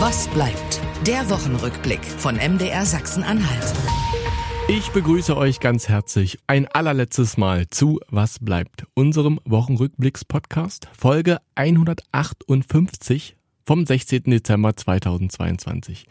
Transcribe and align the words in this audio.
Was 0.00 0.28
bleibt? 0.28 0.80
Der 1.06 1.28
Wochenrückblick 1.28 2.02
von 2.02 2.36
MDR 2.36 2.86
Sachsen-Anhalt. 2.86 3.74
Ich 4.66 4.88
begrüße 4.92 5.36
euch 5.36 5.60
ganz 5.60 5.90
herzlich 5.90 6.38
ein 6.46 6.66
allerletztes 6.68 7.36
Mal 7.36 7.68
zu 7.68 8.00
Was 8.08 8.38
bleibt? 8.38 8.86
Unserem 8.94 9.40
Wochenrückblicks-Podcast, 9.44 10.88
Folge 10.98 11.36
158 11.54 13.36
vom 13.66 13.84
16. 13.84 14.22
Dezember 14.22 14.74
2022. 14.74 16.06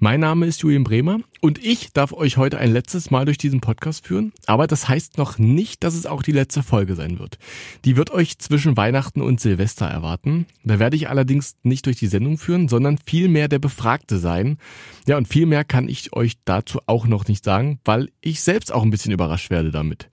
Mein 0.00 0.20
Name 0.20 0.46
ist 0.46 0.60
Julian 0.60 0.82
Bremer 0.82 1.20
und 1.40 1.64
ich 1.64 1.92
darf 1.92 2.12
euch 2.12 2.36
heute 2.36 2.58
ein 2.58 2.72
letztes 2.72 3.12
Mal 3.12 3.24
durch 3.24 3.38
diesen 3.38 3.60
Podcast 3.60 4.04
führen, 4.06 4.32
aber 4.46 4.66
das 4.66 4.88
heißt 4.88 5.18
noch 5.18 5.38
nicht, 5.38 5.84
dass 5.84 5.94
es 5.94 6.04
auch 6.04 6.22
die 6.22 6.32
letzte 6.32 6.64
Folge 6.64 6.96
sein 6.96 7.20
wird. 7.20 7.38
Die 7.84 7.96
wird 7.96 8.10
euch 8.10 8.38
zwischen 8.38 8.76
Weihnachten 8.76 9.22
und 9.22 9.40
Silvester 9.40 9.86
erwarten. 9.86 10.46
Da 10.64 10.80
werde 10.80 10.96
ich 10.96 11.08
allerdings 11.08 11.56
nicht 11.62 11.86
durch 11.86 11.96
die 11.96 12.08
Sendung 12.08 12.38
führen, 12.38 12.68
sondern 12.68 12.98
vielmehr 13.06 13.46
der 13.46 13.60
Befragte 13.60 14.18
sein. 14.18 14.58
Ja, 15.06 15.16
und 15.16 15.28
viel 15.28 15.46
mehr 15.46 15.64
kann 15.64 15.88
ich 15.88 16.12
euch 16.12 16.34
dazu 16.44 16.80
auch 16.86 17.06
noch 17.06 17.28
nicht 17.28 17.44
sagen, 17.44 17.78
weil 17.84 18.10
ich 18.20 18.40
selbst 18.40 18.72
auch 18.72 18.82
ein 18.82 18.90
bisschen 18.90 19.12
überrascht 19.12 19.50
werde 19.50 19.70
damit. 19.70 20.10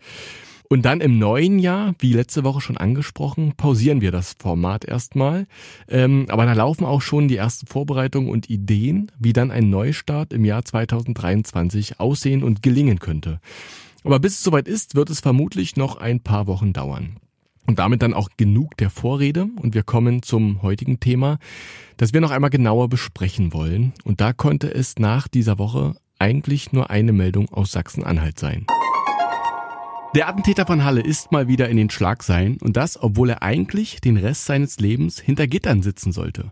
Und 0.71 0.84
dann 0.84 1.02
im 1.02 1.20
neuen 1.20 1.59
Jahr, 1.59 1.95
wie 1.99 2.13
letzte 2.13 2.45
Woche 2.45 2.61
schon 2.61 2.77
angesprochen, 2.77 3.52
pausieren 3.57 3.99
wir 3.99 4.09
das 4.09 4.38
Format 4.39 4.85
erstmal. 4.85 5.45
Ähm, 5.89 6.27
aber 6.29 6.45
da 6.45 6.53
laufen 6.53 6.85
auch 6.85 7.02
schon 7.02 7.27
die 7.27 7.35
ersten 7.35 7.67
Vorbereitungen 7.67 8.29
und 8.29 8.49
Ideen, 8.49 9.12
wie 9.20 9.34
dann 9.34 9.52
ein 9.52 9.70
Neustart 9.70 10.31
im 10.31 10.45
Jahr 10.45 10.63
2023 10.63 11.99
aussehen 11.99 12.41
und 12.41 12.63
gelingen 12.63 12.99
könnte. 12.99 13.41
Aber 14.05 14.21
bis 14.21 14.35
es 14.35 14.43
soweit 14.43 14.70
ist, 14.70 14.95
wird 14.95 15.09
es 15.09 15.20
vermutlich 15.20 15.76
noch 15.76 15.98
ein 15.98 16.21
paar 16.21 16.48
Wochen 16.48 16.71
dauern. 16.71 17.17
Und 17.67 17.79
damit 17.79 18.01
dann 18.01 18.13
auch 18.13 18.29
genug 18.38 18.77
der 18.77 18.90
Vorrede 18.90 19.49
und 19.62 19.76
wir 19.76 19.84
kommen 19.84 20.23
zum 20.23 20.62
heutigen 20.62 21.01
Thema, 21.01 21.38
das 21.98 22.13
wir 22.13 22.21
noch 22.21 22.31
einmal 22.31 22.49
genauer 22.49 22.88
besprechen 22.88 23.51
wollen. 23.51 23.91
Und 24.05 24.21
da 24.21 24.31
konnte 24.31 24.73
es 24.73 24.98
nach 24.99 25.27
dieser 25.27 25.59
Woche 25.59 25.98
eigentlich 26.17 26.71
nur 26.71 26.90
eine 26.90 27.12
Meldung 27.12 27.49
aus 27.49 27.73
Sachsen-Anhalt 27.73 28.40
sein. 28.40 28.67
Der 30.13 30.27
Attentäter 30.27 30.65
von 30.65 30.84
Halle 30.84 30.99
ist 30.99 31.31
mal 31.31 31.48
wieder 31.48 31.70
in 31.70 31.77
den 31.77 31.90
Schlagzeilen 31.90 32.57
und 32.59 32.76
das, 32.76 33.01
obwohl 33.01 33.29
er 33.29 33.43
eigentlich 33.43 34.01
den 34.01 34.17
Rest 34.17 34.45
seines 34.45 34.77
Lebens 34.77 35.21
hinter 35.21 35.48
Gittern 35.48 35.81
sitzen 35.81 36.12
sollte. 36.12 36.51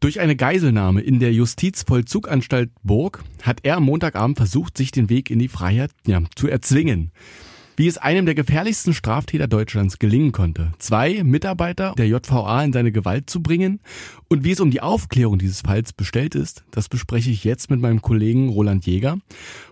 Durch 0.00 0.18
eine 0.18 0.34
Geiselnahme 0.34 1.00
in 1.00 1.20
der 1.20 1.32
Justizvollzuganstalt 1.32 2.72
Burg 2.82 3.22
hat 3.42 3.60
er 3.62 3.76
am 3.76 3.84
Montagabend 3.84 4.38
versucht, 4.38 4.76
sich 4.76 4.90
den 4.90 5.08
Weg 5.08 5.30
in 5.30 5.38
die 5.38 5.46
Freiheit 5.46 5.92
ja, 6.04 6.20
zu 6.34 6.48
erzwingen 6.48 7.12
wie 7.80 7.86
es 7.86 7.96
einem 7.96 8.26
der 8.26 8.34
gefährlichsten 8.34 8.92
Straftäter 8.92 9.48
Deutschlands 9.48 9.98
gelingen 9.98 10.32
konnte, 10.32 10.72
zwei 10.78 11.24
Mitarbeiter 11.24 11.94
der 11.96 12.08
JVA 12.08 12.62
in 12.62 12.74
seine 12.74 12.92
Gewalt 12.92 13.30
zu 13.30 13.42
bringen 13.42 13.80
und 14.28 14.44
wie 14.44 14.50
es 14.50 14.60
um 14.60 14.70
die 14.70 14.82
Aufklärung 14.82 15.38
dieses 15.38 15.62
Falls 15.62 15.94
bestellt 15.94 16.34
ist, 16.34 16.62
das 16.72 16.90
bespreche 16.90 17.30
ich 17.30 17.42
jetzt 17.42 17.70
mit 17.70 17.80
meinem 17.80 18.02
Kollegen 18.02 18.50
Roland 18.50 18.84
Jäger. 18.84 19.16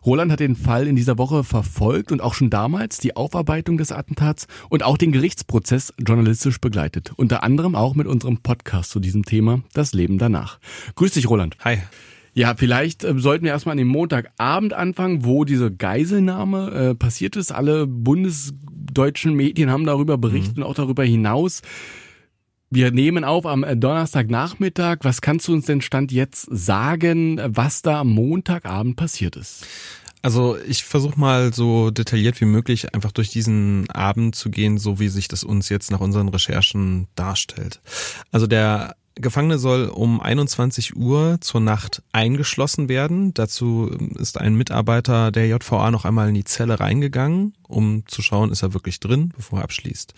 Roland 0.07 0.33
hat 0.33 0.41
den 0.41 0.57
Fall 0.57 0.87
in 0.87 0.97
dieser 0.97 1.19
Woche 1.19 1.45
verfolgt 1.45 2.11
und 2.11 2.23
auch 2.23 2.33
schon 2.33 2.49
damals 2.49 2.97
die 2.97 3.15
Aufarbeitung 3.15 3.77
des 3.77 3.93
Attentats 3.93 4.47
und 4.71 4.85
auch 4.85 4.97
den 4.97 5.13
Gerichtsprozess 5.13 5.93
journalistisch 5.99 6.63
begleitet. 6.63 7.13
Unter 7.17 7.43
anderem 7.43 7.75
auch 7.75 7.95
mit 7.95 8.07
unserem 8.07 8.39
Podcast 8.39 8.89
zu 8.89 9.01
diesem 9.01 9.27
Thema, 9.27 9.61
das 9.75 9.93
Leben 9.93 10.17
danach. 10.17 10.61
Grüß 10.95 11.13
dich, 11.13 11.29
Roland. 11.29 11.59
Hi. 11.63 11.81
Ja, 12.39 12.55
vielleicht 12.57 13.03
äh, 13.03 13.15
sollten 13.17 13.45
wir 13.45 13.51
erstmal 13.51 13.73
an 13.73 13.79
dem 13.79 13.89
Montagabend 13.89 14.73
anfangen, 14.73 15.25
wo 15.25 15.45
diese 15.45 15.73
Geiselnahme 15.73 16.71
äh, 16.71 16.95
passiert 16.95 17.35
ist. 17.35 17.51
Alle 17.51 17.89
bundesdeutschen 17.89 19.35
Medien 19.35 19.73
haben 19.73 19.85
darüber 19.85 20.19
berichtet 20.19 20.57
mhm. 20.57 20.63
und 20.63 20.69
auch 20.69 20.75
darüber 20.75 21.03
hinaus. 21.03 21.63
Wir 22.71 22.93
nehmen 22.93 23.25
auf 23.25 23.45
am 23.45 23.65
äh, 23.65 23.77
Donnerstagnachmittag. 23.77 24.99
Was 25.03 25.21
kannst 25.21 25.49
du 25.49 25.53
uns 25.53 25.67
denn 25.67 25.81
Stand 25.81 26.13
jetzt 26.13 26.47
sagen, 26.49 27.41
was 27.45 27.83
da 27.83 28.03
am 28.03 28.11
Montagabend 28.11 28.95
passiert 28.95 29.35
ist? 29.35 29.67
Also 30.23 30.57
ich 30.69 30.85
versuche 30.85 31.19
mal 31.19 31.53
so 31.53 31.91
detailliert 31.91 32.41
wie 32.41 32.45
möglich 32.45 32.95
einfach 32.95 33.11
durch 33.11 33.31
diesen 33.31 33.91
Abend 33.91 34.37
zu 34.37 34.51
gehen, 34.51 34.79
so 34.79 35.01
wie 35.01 35.09
sich 35.09 35.27
das 35.27 35.43
uns 35.43 35.71
jetzt 35.71 35.91
nach 35.91 36.01
unseren 36.01 36.29
Recherchen 36.29 37.09
darstellt. 37.17 37.81
Also 38.31 38.47
der 38.47 38.95
Gefangene 39.21 39.59
soll 39.59 39.87
um 39.89 40.21
21 40.21 40.97
Uhr 40.97 41.39
zur 41.41 41.61
Nacht 41.61 42.03
eingeschlossen 42.13 42.89
werden. 42.89 43.35
Dazu 43.35 43.91
ist 44.19 44.39
ein 44.39 44.55
Mitarbeiter 44.55 45.31
der 45.33 45.49
JVA 45.49 45.91
noch 45.91 46.05
einmal 46.05 46.29
in 46.29 46.35
die 46.35 46.45
Zelle 46.45 46.81
reingegangen, 46.81 47.55
um 47.67 48.05
zu 48.07 48.23
schauen, 48.23 48.51
ist 48.51 48.63
er 48.63 48.75
wirklich 48.75 49.01
drin, 49.01 49.33
bevor 49.37 49.61
er 49.61 49.65
abschließt. 49.65 50.15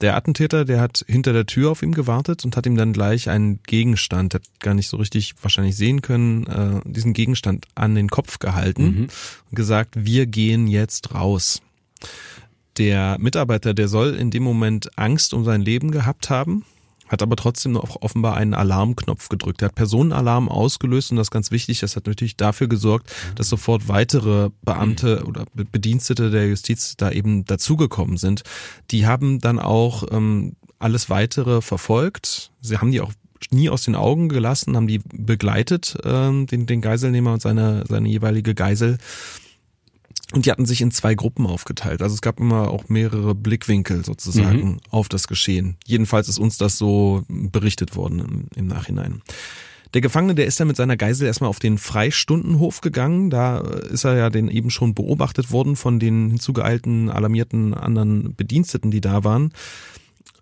Der 0.00 0.16
Attentäter, 0.16 0.64
der 0.64 0.80
hat 0.80 1.04
hinter 1.06 1.32
der 1.32 1.46
Tür 1.46 1.70
auf 1.70 1.82
ihm 1.82 1.92
gewartet 1.92 2.44
und 2.44 2.56
hat 2.56 2.66
ihm 2.66 2.76
dann 2.76 2.92
gleich 2.92 3.30
einen 3.30 3.62
Gegenstand, 3.62 4.32
der 4.32 4.40
hat 4.40 4.60
gar 4.60 4.74
nicht 4.74 4.88
so 4.88 4.96
richtig 4.96 5.34
wahrscheinlich 5.40 5.76
sehen 5.76 6.02
können, 6.02 6.46
äh, 6.46 6.80
diesen 6.84 7.12
Gegenstand 7.12 7.66
an 7.74 7.94
den 7.94 8.08
Kopf 8.08 8.38
gehalten 8.40 8.84
mhm. 8.84 9.08
und 9.50 9.54
gesagt, 9.54 9.92
wir 9.94 10.26
gehen 10.26 10.66
jetzt 10.66 11.14
raus. 11.14 11.62
Der 12.76 13.16
Mitarbeiter, 13.20 13.72
der 13.72 13.86
soll 13.86 14.14
in 14.14 14.32
dem 14.32 14.42
Moment 14.42 14.98
Angst 14.98 15.32
um 15.32 15.44
sein 15.44 15.62
Leben 15.62 15.92
gehabt 15.92 16.28
haben, 16.28 16.64
hat 17.08 17.22
aber 17.22 17.36
trotzdem 17.36 17.72
noch 17.72 18.02
offenbar 18.02 18.36
einen 18.36 18.54
Alarmknopf 18.54 19.28
gedrückt. 19.28 19.62
Er 19.62 19.66
hat 19.66 19.74
Personenalarm 19.74 20.48
ausgelöst 20.48 21.10
und 21.10 21.16
das 21.16 21.26
ist 21.26 21.30
ganz 21.30 21.50
wichtig, 21.50 21.80
das 21.80 21.96
hat 21.96 22.06
natürlich 22.06 22.36
dafür 22.36 22.68
gesorgt, 22.68 23.12
dass 23.34 23.48
sofort 23.48 23.88
weitere 23.88 24.50
Beamte 24.62 25.24
oder 25.24 25.44
Bedienstete 25.54 26.30
der 26.30 26.48
Justiz 26.48 26.96
da 26.96 27.10
eben 27.10 27.44
dazugekommen 27.44 28.16
sind. 28.16 28.42
Die 28.90 29.06
haben 29.06 29.40
dann 29.40 29.58
auch 29.58 30.04
ähm, 30.10 30.56
alles 30.78 31.10
weitere 31.10 31.60
verfolgt. 31.60 32.50
Sie 32.60 32.78
haben 32.78 32.90
die 32.90 33.00
auch 33.00 33.12
nie 33.50 33.68
aus 33.68 33.84
den 33.84 33.94
Augen 33.94 34.28
gelassen, 34.28 34.76
haben 34.76 34.86
die 34.86 35.00
begleitet, 35.12 35.98
ähm, 36.04 36.46
den, 36.46 36.66
den 36.66 36.80
Geiselnehmer 36.80 37.34
und 37.34 37.42
seine, 37.42 37.84
seine 37.88 38.08
jeweilige 38.08 38.54
Geisel 38.54 38.98
und 40.34 40.46
die 40.46 40.50
hatten 40.50 40.66
sich 40.66 40.80
in 40.80 40.90
zwei 40.90 41.14
Gruppen 41.14 41.46
aufgeteilt. 41.46 42.02
Also 42.02 42.14
es 42.14 42.20
gab 42.20 42.40
immer 42.40 42.70
auch 42.70 42.88
mehrere 42.88 43.34
Blickwinkel 43.34 44.04
sozusagen 44.04 44.64
mhm. 44.64 44.80
auf 44.90 45.08
das 45.08 45.28
Geschehen. 45.28 45.76
Jedenfalls 45.86 46.28
ist 46.28 46.38
uns 46.38 46.58
das 46.58 46.76
so 46.76 47.22
berichtet 47.28 47.96
worden 47.96 48.18
im, 48.18 48.46
im 48.56 48.66
Nachhinein. 48.66 49.22
Der 49.94 50.00
Gefangene, 50.00 50.34
der 50.34 50.46
ist 50.46 50.58
dann 50.58 50.66
mit 50.66 50.76
seiner 50.76 50.96
Geisel 50.96 51.28
erstmal 51.28 51.48
auf 51.50 51.60
den 51.60 51.78
Freistundenhof 51.78 52.80
gegangen. 52.80 53.30
Da 53.30 53.58
ist 53.58 54.02
er 54.02 54.16
ja 54.16 54.28
den 54.28 54.48
eben 54.48 54.70
schon 54.70 54.92
beobachtet 54.92 55.52
worden 55.52 55.76
von 55.76 56.00
den 56.00 56.30
hinzugeeilten, 56.30 57.10
alarmierten 57.10 57.74
anderen 57.74 58.34
Bediensteten, 58.34 58.90
die 58.90 59.00
da 59.00 59.22
waren. 59.22 59.52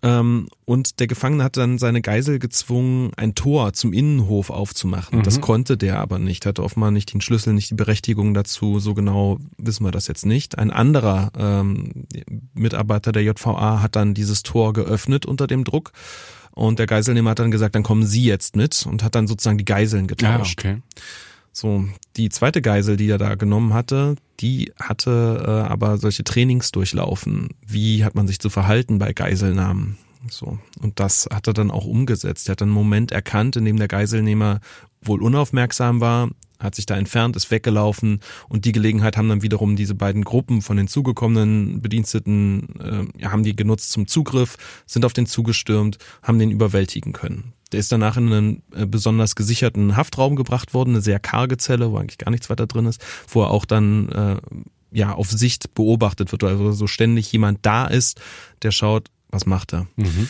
Ähm, 0.03 0.49
und 0.65 0.99
der 0.99 1.07
Gefangene 1.07 1.45
hat 1.45 1.55
dann 1.55 1.77
seine 1.77 2.01
Geisel 2.01 2.37
gezwungen, 2.37 3.11
ein 3.15 3.35
Tor 3.35 3.71
zum 3.71 3.93
Innenhof 3.93 4.49
aufzumachen. 4.49 5.19
Mhm. 5.19 5.23
Das 5.23 5.39
konnte 5.39 5.77
der 5.77 5.99
aber 5.99 6.19
nicht, 6.19 6.45
hatte 6.45 6.61
offenbar 6.61 6.91
nicht 6.91 7.13
den 7.13 7.21
Schlüssel, 7.21 7.53
nicht 7.53 7.69
die 7.69 7.75
Berechtigung 7.75 8.33
dazu. 8.33 8.79
So 8.79 8.93
genau 8.93 9.39
wissen 9.57 9.85
wir 9.85 9.91
das 9.91 10.07
jetzt 10.07 10.25
nicht. 10.25 10.59
Ein 10.59 10.71
anderer 10.71 11.31
ähm, 11.37 12.05
Mitarbeiter 12.53 13.13
der 13.13 13.23
JVA 13.23 13.81
hat 13.81 13.95
dann 13.95 14.13
dieses 14.13 14.43
Tor 14.43 14.73
geöffnet 14.73 15.25
unter 15.25 15.47
dem 15.47 15.63
Druck. 15.63 15.93
Und 16.51 16.79
der 16.79 16.85
Geiselnehmer 16.85 17.31
hat 17.31 17.39
dann 17.39 17.49
gesagt, 17.49 17.73
dann 17.73 17.83
kommen 17.83 18.05
Sie 18.05 18.25
jetzt 18.25 18.55
mit 18.57 18.85
und 18.85 19.03
hat 19.03 19.15
dann 19.15 19.27
sozusagen 19.27 19.57
die 19.57 19.65
Geiseln 19.65 20.05
getauscht. 20.05 20.63
Ja, 20.63 20.71
okay. 20.71 20.81
So, 21.53 21.85
die 22.17 22.29
zweite 22.29 22.63
Geisel, 22.63 22.97
die 22.97 23.09
er 23.09 23.19
da 23.19 23.35
genommen 23.35 23.73
hatte, 23.73 24.15
die 24.39 24.73
hatte 24.81 25.43
äh, 25.45 25.71
aber 25.71 25.97
solche 25.97 26.23
Trainings 26.23 26.71
durchlaufen. 26.71 27.49
Wie 27.65 28.03
hat 28.03 28.15
man 28.15 28.27
sich 28.27 28.39
zu 28.39 28.49
verhalten 28.49 28.97
bei 28.97 29.13
Geiselnahmen? 29.13 29.97
So. 30.29 30.57
Und 30.81 30.99
das 30.99 31.27
hat 31.31 31.47
er 31.47 31.53
dann 31.53 31.69
auch 31.69 31.85
umgesetzt. 31.85 32.49
Er 32.49 32.53
hat 32.53 32.61
einen 32.63 32.71
Moment 32.71 33.11
erkannt, 33.11 33.55
in 33.55 33.65
dem 33.65 33.77
der 33.77 33.87
Geiselnehmer 33.87 34.61
wohl 35.01 35.21
unaufmerksam 35.21 36.01
war, 36.01 36.29
hat 36.59 36.75
sich 36.75 36.85
da 36.85 36.95
entfernt, 36.95 37.35
ist 37.35 37.51
weggelaufen 37.51 38.21
und 38.47 38.65
die 38.65 38.71
Gelegenheit 38.71 39.17
haben 39.17 39.29
dann 39.29 39.41
wiederum 39.41 39.75
diese 39.75 39.95
beiden 39.95 40.23
Gruppen 40.23 40.61
von 40.61 40.77
den 40.77 40.87
zugekommenen 40.87 41.81
Bediensteten, 41.81 43.11
äh, 43.19 43.25
haben 43.25 43.43
die 43.43 43.55
genutzt 43.55 43.91
zum 43.91 44.07
Zugriff, 44.07 44.57
sind 44.85 45.05
auf 45.05 45.13
den 45.13 45.27
zugestürmt, 45.27 45.97
haben 46.21 46.39
den 46.39 46.51
überwältigen 46.51 47.11
können. 47.11 47.53
Der 47.73 47.79
ist 47.79 47.91
danach 47.91 48.17
in 48.17 48.31
einen 48.31 48.63
äh, 48.75 48.85
besonders 48.85 49.35
gesicherten 49.35 49.97
Haftraum 49.97 50.35
gebracht 50.35 50.73
worden, 50.73 50.91
eine 50.91 51.01
sehr 51.01 51.19
karge 51.19 51.57
Zelle, 51.57 51.91
wo 51.91 51.97
eigentlich 51.97 52.17
gar 52.17 52.31
nichts 52.31 52.49
weiter 52.49 52.67
drin 52.67 52.85
ist, 52.85 53.03
wo 53.27 53.41
er 53.41 53.49
auch 53.49 53.65
dann 53.65 54.09
äh, 54.09 54.37
ja 54.91 55.13
auf 55.13 55.31
Sicht 55.31 55.73
beobachtet 55.73 56.31
wird, 56.31 56.43
also 56.43 56.71
so 56.71 56.87
ständig 56.87 57.31
jemand 57.31 57.59
da 57.63 57.87
ist, 57.87 58.21
der 58.61 58.71
schaut, 58.71 59.09
was 59.29 59.45
macht 59.45 59.73
er. 59.73 59.87
Mhm. 59.95 60.29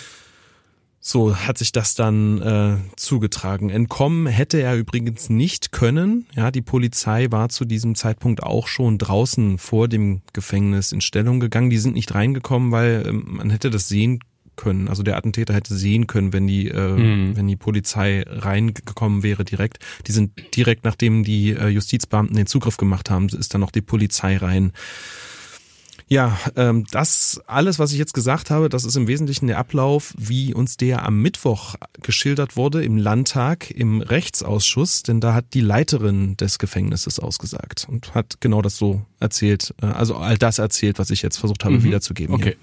So 1.06 1.36
hat 1.36 1.57
sich 1.57 1.74
das 1.74 1.95
dann 1.95 2.42
äh, 2.42 2.78
zugetragen. 2.95 3.69
Entkommen 3.69 4.25
hätte 4.25 4.62
er 4.62 4.78
übrigens 4.78 5.30
nicht 5.30 5.74
können. 5.74 6.28
Ja, 6.34 6.50
die 6.50 6.62
Polizei 6.62 7.28
war 7.30 7.50
zu 7.50 7.66
diesem 7.66 7.96
Zeitpunkt 7.96 8.42
auch 8.42 8.68
schon 8.68 9.00
draußen 9.00 9.57
vor 9.57 9.89
dem 9.89 10.22
Gefängnis 10.31 10.94
in 10.94 11.01
Stellung 11.01 11.42
gegangen. 11.42 11.69
Die 11.69 11.78
sind 11.78 11.96
nicht 11.96 12.16
reingekommen, 12.16 12.72
weil 12.72 13.04
ähm, 13.06 13.25
man 13.28 13.50
hätte 13.50 13.69
das 13.69 13.89
sehen 13.89 14.19
können. 14.55 14.88
Also 14.88 15.03
der 15.03 15.17
Attentäter 15.17 15.53
hätte 15.53 15.75
sehen 15.75 16.07
können, 16.07 16.33
wenn 16.33 16.47
die, 16.47 16.67
äh, 16.67 16.89
mhm. 16.89 17.35
wenn 17.35 17.47
die 17.47 17.55
Polizei 17.55 18.23
reingekommen 18.27 19.23
wäre 19.23 19.44
direkt. 19.44 19.79
Die 20.07 20.11
sind 20.11 20.31
direkt 20.55 20.83
nachdem 20.83 21.23
die 21.23 21.51
äh, 21.51 21.67
Justizbeamten 21.67 22.35
den 22.35 22.47
Zugriff 22.47 22.77
gemacht 22.77 23.09
haben, 23.09 23.27
ist 23.29 23.53
dann 23.53 23.61
noch 23.61 23.71
die 23.71 23.81
Polizei 23.81 24.38
rein. 24.38 24.71
Ja, 26.09 26.38
ähm, 26.55 26.85
das 26.91 27.41
alles, 27.47 27.79
was 27.79 27.91
ich 27.91 27.97
jetzt 27.97 28.13
gesagt 28.13 28.50
habe, 28.50 28.69
das 28.69 28.83
ist 28.85 28.95
im 28.95 29.07
Wesentlichen 29.07 29.47
der 29.47 29.57
Ablauf, 29.57 30.13
wie 30.17 30.53
uns 30.53 30.77
der 30.77 31.05
am 31.05 31.21
Mittwoch 31.21 31.75
geschildert 32.01 32.55
wurde 32.55 32.83
im 32.83 32.97
Landtag, 32.97 33.71
im 33.71 34.01
Rechtsausschuss, 34.01 35.03
denn 35.03 35.21
da 35.21 35.33
hat 35.33 35.53
die 35.53 35.61
Leiterin 35.61 36.38
des 36.38 36.59
Gefängnisses 36.59 37.19
ausgesagt 37.19 37.88
und 37.89 38.13
hat 38.13 38.41
genau 38.41 38.61
das 38.61 38.77
so 38.77 39.01
erzählt, 39.19 39.73
äh, 39.81 39.88
also 39.88 40.15
all 40.15 40.38
das 40.38 40.59
erzählt, 40.59 41.00
was 41.00 41.09
ich 41.09 41.21
jetzt 41.21 41.38
versucht 41.38 41.63
habe 41.63 41.75
Mhm. 41.75 41.83
wiederzugeben. 41.83 42.35
Okay. 42.35 42.57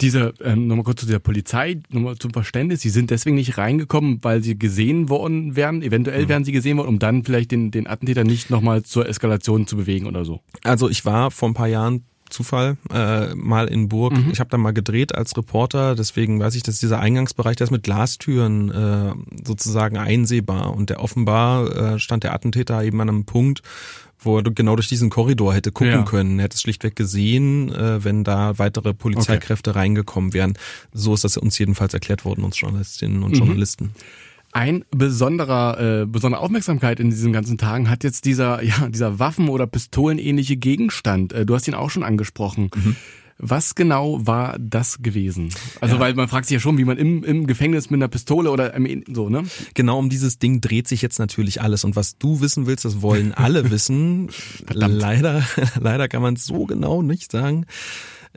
Diese, 0.00 0.34
ähm, 0.42 0.66
nochmal 0.66 0.84
kurz 0.84 1.00
zu 1.00 1.06
der 1.06 1.20
Polizei, 1.20 1.80
nochmal 1.90 2.16
zum 2.16 2.32
Verständnis, 2.32 2.80
sie 2.80 2.88
sind 2.90 3.10
deswegen 3.10 3.36
nicht 3.36 3.56
reingekommen, 3.58 4.18
weil 4.22 4.42
sie 4.42 4.58
gesehen 4.58 5.08
worden 5.08 5.54
wären, 5.54 5.76
Mhm. 5.76 5.82
eventuell 5.82 6.28
wären 6.28 6.44
sie 6.44 6.52
gesehen 6.52 6.76
worden, 6.78 6.88
um 6.88 6.98
dann 6.98 7.24
vielleicht 7.24 7.52
den, 7.52 7.70
den 7.70 7.86
Attentäter 7.86 8.24
nicht 8.24 8.50
nochmal 8.50 8.82
zur 8.82 9.08
Eskalation 9.08 9.66
zu 9.66 9.76
bewegen 9.76 10.06
oder 10.06 10.24
so. 10.24 10.40
Also 10.64 10.88
ich 10.88 11.04
war 11.04 11.30
vor 11.30 11.48
ein 11.50 11.54
paar 11.54 11.68
Jahren 11.68 12.04
Zufall 12.30 12.78
äh, 12.90 13.34
mal 13.34 13.66
in 13.68 13.88
Burg. 13.88 14.14
Ich 14.32 14.40
habe 14.40 14.48
da 14.48 14.56
mal 14.56 14.72
gedreht 14.72 15.14
als 15.14 15.36
Reporter, 15.36 15.94
deswegen 15.94 16.40
weiß 16.40 16.54
ich, 16.54 16.62
dass 16.62 16.78
dieser 16.80 16.98
Eingangsbereich, 16.98 17.56
der 17.56 17.66
ist 17.66 17.70
mit 17.70 17.82
Glastüren 17.82 18.70
äh, 18.70 19.12
sozusagen 19.46 19.98
einsehbar 19.98 20.74
und 20.74 20.88
der 20.88 21.00
offenbar 21.02 21.94
äh, 21.94 21.98
stand 21.98 22.24
der 22.24 22.32
Attentäter 22.32 22.82
eben 22.82 22.98
an 23.02 23.10
einem 23.10 23.24
Punkt, 23.26 23.60
wo 24.24 24.38
er 24.38 24.42
genau 24.44 24.76
durch 24.76 24.88
diesen 24.88 25.10
Korridor 25.10 25.54
hätte 25.54 25.72
gucken 25.72 25.92
Ja. 25.92 26.02
können. 26.02 26.38
Er 26.38 26.44
hätte 26.44 26.54
es 26.54 26.62
schlichtweg 26.62 26.96
gesehen, 26.96 27.72
äh, 27.72 28.04
wenn 28.04 28.24
da 28.24 28.58
weitere 28.58 28.94
Polizeikräfte 28.94 29.74
reingekommen 29.74 30.32
wären. 30.32 30.54
So 30.92 31.14
ist 31.14 31.24
das 31.24 31.36
uns 31.36 31.58
jedenfalls 31.58 31.94
erklärt 31.94 32.24
worden, 32.24 32.44
uns 32.44 32.58
Journalistinnen 32.60 33.22
und 33.22 33.36
Journalisten. 33.36 33.90
Ein 34.54 34.84
besonderer, 34.90 36.02
äh, 36.02 36.06
besondere 36.06 36.42
Aufmerksamkeit 36.42 37.00
in 37.00 37.08
diesen 37.08 37.32
ganzen 37.32 37.56
Tagen 37.56 37.88
hat 37.88 38.04
jetzt 38.04 38.26
dieser, 38.26 38.62
ja, 38.62 38.88
dieser 38.88 39.18
Waffen- 39.18 39.48
oder 39.48 39.66
Pistolenähnliche 39.66 40.56
Gegenstand. 40.56 41.32
Äh, 41.32 41.46
du 41.46 41.54
hast 41.54 41.66
ihn 41.68 41.74
auch 41.74 41.90
schon 41.90 42.02
angesprochen. 42.02 42.70
Mhm. 42.74 42.96
Was 43.44 43.74
genau 43.74 44.24
war 44.24 44.56
das 44.60 45.02
gewesen? 45.02 45.52
Also, 45.80 45.98
weil 45.98 46.14
man 46.14 46.28
fragt 46.28 46.46
sich 46.46 46.54
ja 46.54 46.60
schon, 46.60 46.78
wie 46.78 46.84
man 46.84 46.96
im, 46.96 47.24
im 47.24 47.48
Gefängnis 47.48 47.90
mit 47.90 47.98
einer 47.98 48.06
Pistole 48.06 48.52
oder 48.52 48.72
im, 48.74 49.02
so, 49.12 49.28
ne? 49.28 49.42
Genau 49.74 49.98
um 49.98 50.08
dieses 50.08 50.38
Ding 50.38 50.60
dreht 50.60 50.86
sich 50.86 51.02
jetzt 51.02 51.18
natürlich 51.18 51.60
alles. 51.60 51.82
Und 51.82 51.96
was 51.96 52.16
du 52.18 52.40
wissen 52.40 52.66
willst, 52.66 52.84
das 52.84 53.02
wollen 53.02 53.32
alle 53.34 53.70
wissen. 53.72 54.30
leider, 54.72 55.42
leider 55.80 56.06
kann 56.06 56.22
man 56.22 56.34
es 56.34 56.44
so 56.44 56.66
genau 56.66 57.02
nicht 57.02 57.32
sagen. 57.32 57.66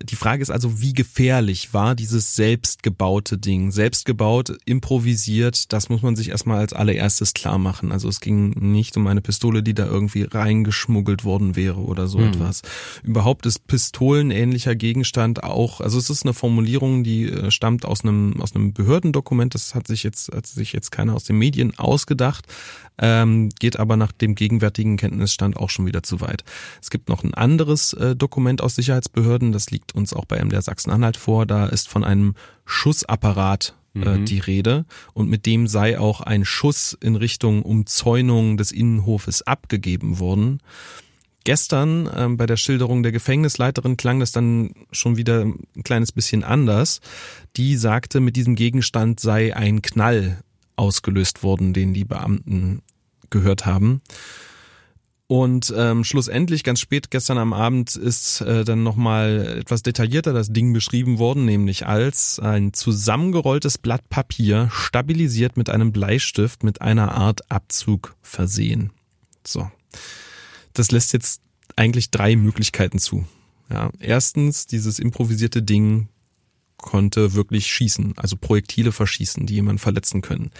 Die 0.01 0.17
Frage 0.17 0.41
ist 0.41 0.49
also, 0.49 0.81
wie 0.81 0.93
gefährlich 0.93 1.73
war 1.73 1.95
dieses 1.95 2.35
selbstgebaute 2.35 3.37
Ding? 3.37 3.71
Selbstgebaut, 3.71 4.57
improvisiert, 4.65 5.71
das 5.71 5.87
muss 5.87 6.01
man 6.01 6.17
sich 6.17 6.29
erstmal 6.29 6.59
als 6.59 6.73
allererstes 6.73 7.33
klar 7.33 7.57
machen. 7.57 7.93
Also 7.93 8.09
es 8.09 8.19
ging 8.19 8.49
nicht 8.71 8.97
um 8.97 9.07
eine 9.07 9.21
Pistole, 9.21 9.63
die 9.63 9.73
da 9.73 9.85
irgendwie 9.85 10.23
reingeschmuggelt 10.23 11.23
worden 11.23 11.55
wäre 11.55 11.79
oder 11.79 12.07
so 12.07 12.19
etwas. 12.19 12.61
Überhaupt 13.03 13.45
ist 13.45 13.67
pistolenähnlicher 13.67 14.75
Gegenstand 14.75 15.43
auch, 15.43 15.79
also 15.79 15.97
es 15.97 16.09
ist 16.09 16.23
eine 16.23 16.33
Formulierung, 16.33 17.03
die 17.03 17.29
äh, 17.29 17.51
stammt 17.51 17.85
aus 17.85 18.03
einem, 18.03 18.41
aus 18.41 18.53
einem 18.53 18.73
Behördendokument, 18.73 19.55
das 19.55 19.75
hat 19.75 19.87
sich 19.87 20.03
jetzt, 20.03 20.33
hat 20.33 20.45
sich 20.45 20.73
jetzt 20.73 20.91
keiner 20.91 21.13
aus 21.13 21.23
den 21.23 21.37
Medien 21.37 21.77
ausgedacht, 21.77 22.45
ähm, 22.97 23.49
geht 23.59 23.79
aber 23.79 23.97
nach 23.97 24.11
dem 24.11 24.35
gegenwärtigen 24.35 24.97
Kenntnisstand 24.97 25.57
auch 25.57 25.69
schon 25.69 25.85
wieder 25.85 26.03
zu 26.03 26.21
weit. 26.21 26.43
Es 26.81 26.89
gibt 26.89 27.09
noch 27.09 27.23
ein 27.23 27.33
anderes 27.33 27.93
äh, 27.93 28.15
Dokument 28.15 28.61
aus 28.61 28.75
Sicherheitsbehörden, 28.75 29.51
das 29.51 29.69
liegt 29.71 29.84
uns 29.93 30.13
auch 30.13 30.25
bei 30.25 30.43
MDR 30.43 30.61
Sachsen-Anhalt 30.61 31.17
vor, 31.17 31.45
da 31.45 31.67
ist 31.67 31.89
von 31.89 32.03
einem 32.03 32.35
Schussapparat 32.65 33.75
äh, 33.95 34.19
die 34.19 34.39
Rede 34.39 34.85
und 35.13 35.29
mit 35.29 35.45
dem 35.45 35.67
sei 35.67 35.99
auch 35.99 36.21
ein 36.21 36.45
Schuss 36.45 36.97
in 36.99 37.15
Richtung 37.15 37.61
Umzäunung 37.61 38.57
des 38.57 38.71
Innenhofes 38.71 39.41
abgegeben 39.41 40.19
worden. 40.19 40.59
Gestern 41.45 42.09
ähm, 42.15 42.37
bei 42.37 42.47
der 42.47 42.57
Schilderung 42.57 43.03
der 43.03 43.11
Gefängnisleiterin 43.11 43.97
klang 43.97 44.19
das 44.19 44.31
dann 44.31 44.73
schon 44.91 45.15
wieder 45.15 45.41
ein 45.41 45.83
kleines 45.83 46.11
bisschen 46.11 46.43
anders. 46.43 47.01
Die 47.55 47.77
sagte, 47.77 48.19
mit 48.19 48.35
diesem 48.35 48.55
Gegenstand 48.55 49.19
sei 49.19 49.55
ein 49.55 49.83
Knall 49.83 50.43
ausgelöst 50.75 51.43
worden, 51.43 51.73
den 51.73 51.93
die 51.93 52.03
Beamten 52.03 52.81
gehört 53.29 53.65
haben. 53.65 54.01
Und 55.27 55.73
ähm, 55.75 56.03
schlussendlich, 56.03 56.63
ganz 56.63 56.79
spät 56.79 57.09
gestern 57.09 57.39
am 57.39 57.51
Abend, 57.51 57.95
ist 57.95 58.41
äh, 58.41 58.63
dann 58.63 58.83
nochmal 58.83 59.57
etwas 59.59 59.81
detaillierter 59.81 60.33
das 60.33 60.53
Ding 60.53 60.71
beschrieben 60.71 61.17
worden, 61.17 61.45
nämlich 61.45 61.87
als 61.87 62.39
ein 62.39 62.73
zusammengerolltes 62.73 63.79
Blatt 63.79 64.07
Papier, 64.09 64.69
stabilisiert 64.71 65.57
mit 65.57 65.71
einem 65.71 65.91
Bleistift 65.91 66.63
mit 66.63 66.81
einer 66.81 67.15
Art 67.15 67.49
Abzug 67.51 68.15
versehen. 68.21 68.91
So. 69.45 69.69
Das 70.73 70.91
lässt 70.91 71.13
jetzt 71.13 71.41
eigentlich 71.75 72.11
drei 72.11 72.35
Möglichkeiten 72.35 72.99
zu. 72.99 73.25
Ja, 73.71 73.89
erstens, 73.99 74.67
dieses 74.67 74.99
improvisierte 74.99 75.63
Ding 75.63 76.07
konnte 76.77 77.33
wirklich 77.33 77.65
schießen, 77.67 78.13
also 78.17 78.35
Projektile 78.35 78.91
verschießen, 78.91 79.47
die 79.47 79.55
jemanden 79.55 79.79
verletzen 79.79 80.21
können. 80.21 80.51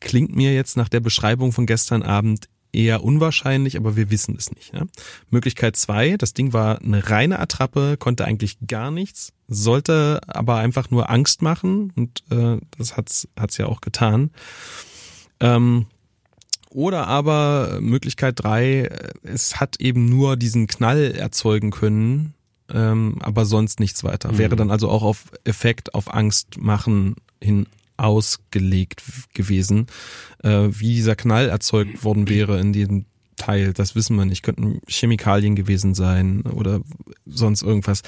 Klingt 0.00 0.34
mir 0.34 0.54
jetzt 0.54 0.76
nach 0.76 0.88
der 0.88 1.00
Beschreibung 1.00 1.52
von 1.52 1.66
gestern 1.66 2.02
Abend 2.02 2.48
eher 2.72 3.02
unwahrscheinlich, 3.02 3.76
aber 3.76 3.96
wir 3.96 4.10
wissen 4.10 4.36
es 4.38 4.50
nicht. 4.50 4.74
Ja? 4.74 4.82
Möglichkeit 5.30 5.76
zwei, 5.76 6.16
das 6.16 6.34
Ding 6.34 6.52
war 6.52 6.80
eine 6.80 7.08
reine 7.08 7.38
Attrappe, 7.38 7.96
konnte 7.98 8.24
eigentlich 8.24 8.58
gar 8.66 8.90
nichts, 8.90 9.32
sollte 9.48 10.20
aber 10.26 10.56
einfach 10.56 10.90
nur 10.90 11.10
Angst 11.10 11.42
machen 11.42 11.92
und 11.96 12.22
äh, 12.30 12.58
das 12.76 12.96
hat's 12.96 13.28
hat's 13.38 13.56
ja 13.58 13.66
auch 13.66 13.80
getan. 13.80 14.30
Ähm, 15.40 15.86
oder 16.70 17.06
aber 17.06 17.78
Möglichkeit 17.80 18.34
drei, 18.42 18.90
es 19.22 19.58
hat 19.58 19.80
eben 19.80 20.08
nur 20.10 20.36
diesen 20.36 20.66
Knall 20.66 21.12
erzeugen 21.12 21.70
können, 21.70 22.34
ähm, 22.70 23.16
aber 23.20 23.46
sonst 23.46 23.80
nichts 23.80 24.04
weiter. 24.04 24.36
Wäre 24.36 24.56
dann 24.56 24.70
also 24.70 24.90
auch 24.90 25.02
auf 25.02 25.32
Effekt, 25.44 25.94
auf 25.94 26.12
Angst 26.12 26.58
machen 26.60 27.16
hin 27.42 27.66
ausgelegt 27.96 29.02
gewesen. 29.34 29.86
Äh, 30.42 30.68
wie 30.70 30.94
dieser 30.94 31.16
Knall 31.16 31.48
erzeugt 31.48 32.04
worden 32.04 32.28
wäre 32.28 32.60
in 32.60 32.72
diesem 32.72 33.06
Teil, 33.36 33.72
das 33.72 33.94
wissen 33.94 34.16
wir 34.16 34.24
nicht. 34.24 34.42
Könnten 34.42 34.80
Chemikalien 34.88 35.56
gewesen 35.56 35.94
sein 35.94 36.42
oder 36.42 36.80
sonst 37.26 37.62
irgendwas. 37.62 38.02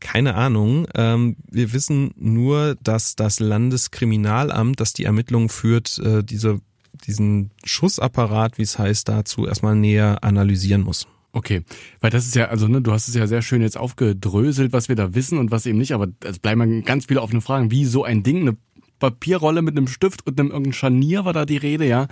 Keine 0.00 0.34
Ahnung. 0.34 0.86
Ähm, 0.94 1.36
wir 1.50 1.72
wissen 1.72 2.12
nur, 2.16 2.76
dass 2.82 3.16
das 3.16 3.40
Landeskriminalamt, 3.40 4.80
das 4.80 4.92
die 4.92 5.04
Ermittlungen 5.04 5.48
führt, 5.48 5.98
äh, 5.98 6.22
diese, 6.22 6.60
diesen 7.06 7.50
Schussapparat, 7.64 8.58
wie 8.58 8.62
es 8.62 8.78
heißt, 8.78 9.08
dazu 9.08 9.46
erstmal 9.46 9.74
näher 9.74 10.22
analysieren 10.22 10.82
muss. 10.82 11.06
Okay, 11.32 11.64
weil 12.00 12.10
das 12.10 12.26
ist 12.26 12.34
ja, 12.34 12.46
also 12.46 12.66
ne, 12.66 12.80
du 12.80 12.92
hast 12.92 13.08
es 13.08 13.14
ja 13.14 13.26
sehr 13.26 13.42
schön 13.42 13.60
jetzt 13.60 13.76
aufgedröselt, 13.76 14.72
was 14.72 14.88
wir 14.88 14.96
da 14.96 15.14
wissen 15.14 15.36
und 15.36 15.50
was 15.50 15.66
eben 15.66 15.76
nicht, 15.76 15.92
aber 15.92 16.08
es 16.24 16.38
bleiben 16.38 16.82
ganz 16.82 17.04
viele 17.06 17.20
offene 17.20 17.42
Fragen, 17.42 17.70
wie 17.70 17.84
so 17.84 18.04
ein 18.04 18.22
Ding, 18.22 18.40
eine 18.40 18.56
Papierrolle 18.98 19.62
mit 19.62 19.76
einem 19.76 19.88
Stift 19.88 20.26
und 20.26 20.38
einem 20.38 20.50
irgendeinem 20.50 20.72
Scharnier 20.72 21.24
war 21.24 21.32
da 21.32 21.44
die 21.44 21.56
Rede, 21.56 21.86
ja, 21.86 22.08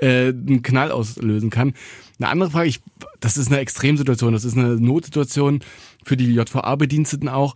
äh, 0.00 0.28
einen 0.28 0.62
Knall 0.62 0.90
auslösen 0.90 1.50
kann. 1.50 1.74
Eine 2.18 2.28
andere 2.28 2.50
Frage, 2.50 2.68
ich, 2.68 2.80
das 3.20 3.36
ist 3.36 3.48
eine 3.48 3.60
Extremsituation, 3.60 4.32
das 4.32 4.44
ist 4.44 4.56
eine 4.56 4.76
Notsituation 4.76 5.60
für 6.04 6.16
die 6.16 6.34
JVA-Bediensteten 6.34 7.28
auch. 7.28 7.54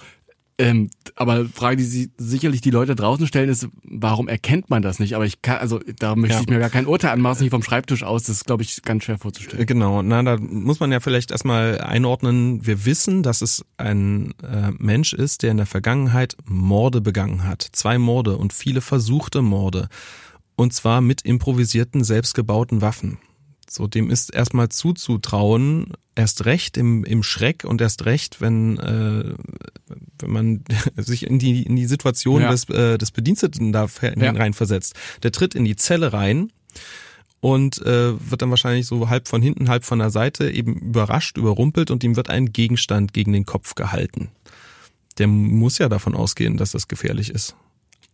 Ähm, 0.61 0.90
aber 1.17 1.47
Frage, 1.47 1.76
die 1.76 1.85
sie 1.85 2.11
sicherlich 2.19 2.61
die 2.61 2.71
Leute 2.71 2.95
draußen 2.95 3.26
stellen, 3.26 3.49
ist, 3.49 3.67
warum 3.83 4.29
erkennt 4.29 4.69
man 4.71 4.83
das 4.83 4.99
nicht? 4.99 5.14
Aber 5.14 5.25
ich 5.25 5.43
kann, 5.43 5.59
also 5.59 5.81
da 5.99 6.14
möchte 6.17 6.37
Ja. 6.37 6.40
ich 6.43 6.49
mir 6.49 6.59
gar 6.59 6.71
kein 6.71 6.87
Urteil 6.87 7.11
anmaßen, 7.12 7.43
hier 7.43 7.50
vom 7.50 7.62
Schreibtisch 7.62 8.02
aus. 8.02 8.25
Das 8.25 8.37
ist, 8.37 8.45
glaube 8.47 8.62
ich, 8.62 8.83
ganz 8.83 9.05
schwer 9.05 9.19
vorzustellen. 9.19 9.64
Genau, 9.67 10.02
na, 10.02 10.23
da 10.23 10.37
muss 10.38 10.79
man 10.81 10.93
ja 10.93 11.00
vielleicht 11.00 11.31
erstmal 11.31 11.81
einordnen. 11.81 12.67
Wir 12.67 12.85
wissen, 12.85 13.23
dass 13.23 13.40
es 13.43 13.64
ein 13.79 14.35
äh, 14.43 14.71
Mensch 14.79 15.12
ist, 15.14 15.43
der 15.43 15.50
in 15.50 15.57
der 15.57 15.67
Vergangenheit 15.67 16.37
Morde 16.45 17.00
begangen 17.00 17.45
hat. 17.47 17.67
Zwei 17.73 17.99
Morde 17.99 18.37
und 18.37 18.52
viele 18.52 18.81
versuchte 18.81 19.43
Morde. 19.43 19.88
Und 20.57 20.75
zwar 20.75 21.00
mit 21.00 21.23
improvisierten, 21.23 22.05
selbstgebauten 22.05 22.83
Waffen. 22.83 23.19
So, 23.73 23.87
dem 23.87 24.11
ist 24.11 24.35
erstmal 24.35 24.69
zuzutrauen, 24.69 25.93
erst 26.17 26.45
recht 26.45 26.77
im, 26.77 27.05
im 27.05 27.23
Schreck 27.23 27.62
und 27.65 27.81
erst 27.81 28.05
recht, 28.05 28.41
wenn, 28.41 28.79
äh, 28.79 29.33
wenn 30.19 30.31
man 30.31 30.65
sich 30.97 31.25
in 31.25 31.39
die, 31.39 31.62
in 31.62 31.77
die 31.77 31.87
Situation 31.87 32.43
Ja. 32.43 32.50
des, 32.50 32.69
äh, 32.69 32.99
des 32.99 33.12
Bediensteten 33.12 33.71
da 33.73 33.87
Ja. 34.03 34.33
reinversetzt. 34.33 34.97
Der 35.23 35.31
tritt 35.31 35.55
in 35.55 35.65
die 35.65 35.77
Zelle 35.77 36.12
rein 36.12 36.50
und 37.39 37.81
äh, 37.83 38.12
wird 38.31 38.43
dann 38.43 38.50
wahrscheinlich 38.50 38.87
so 38.87 39.09
halb 39.09 39.29
von 39.29 39.41
hinten, 39.41 39.69
halb 39.69 39.85
von 39.85 40.00
der 40.00 40.11
Seite 40.11 40.50
eben 40.50 40.75
überrascht, 40.75 41.39
überrumpelt 41.39 41.93
und 41.93 42.03
ihm 42.03 42.17
wird 42.17 42.29
ein 42.29 42.53
Gegenstand 42.53 43.12
gegen 43.12 43.33
den 43.33 43.47
Kopf 43.47 43.77
gehalten. 43.77 44.31
Der 45.19 45.29
muss 45.29 45.79
ja 45.79 45.89
davon 45.89 46.17
ausgehen, 46.17 46.57
dass 46.57 46.73
das 46.73 46.89
gefährlich 46.89 47.31
ist. 47.31 47.55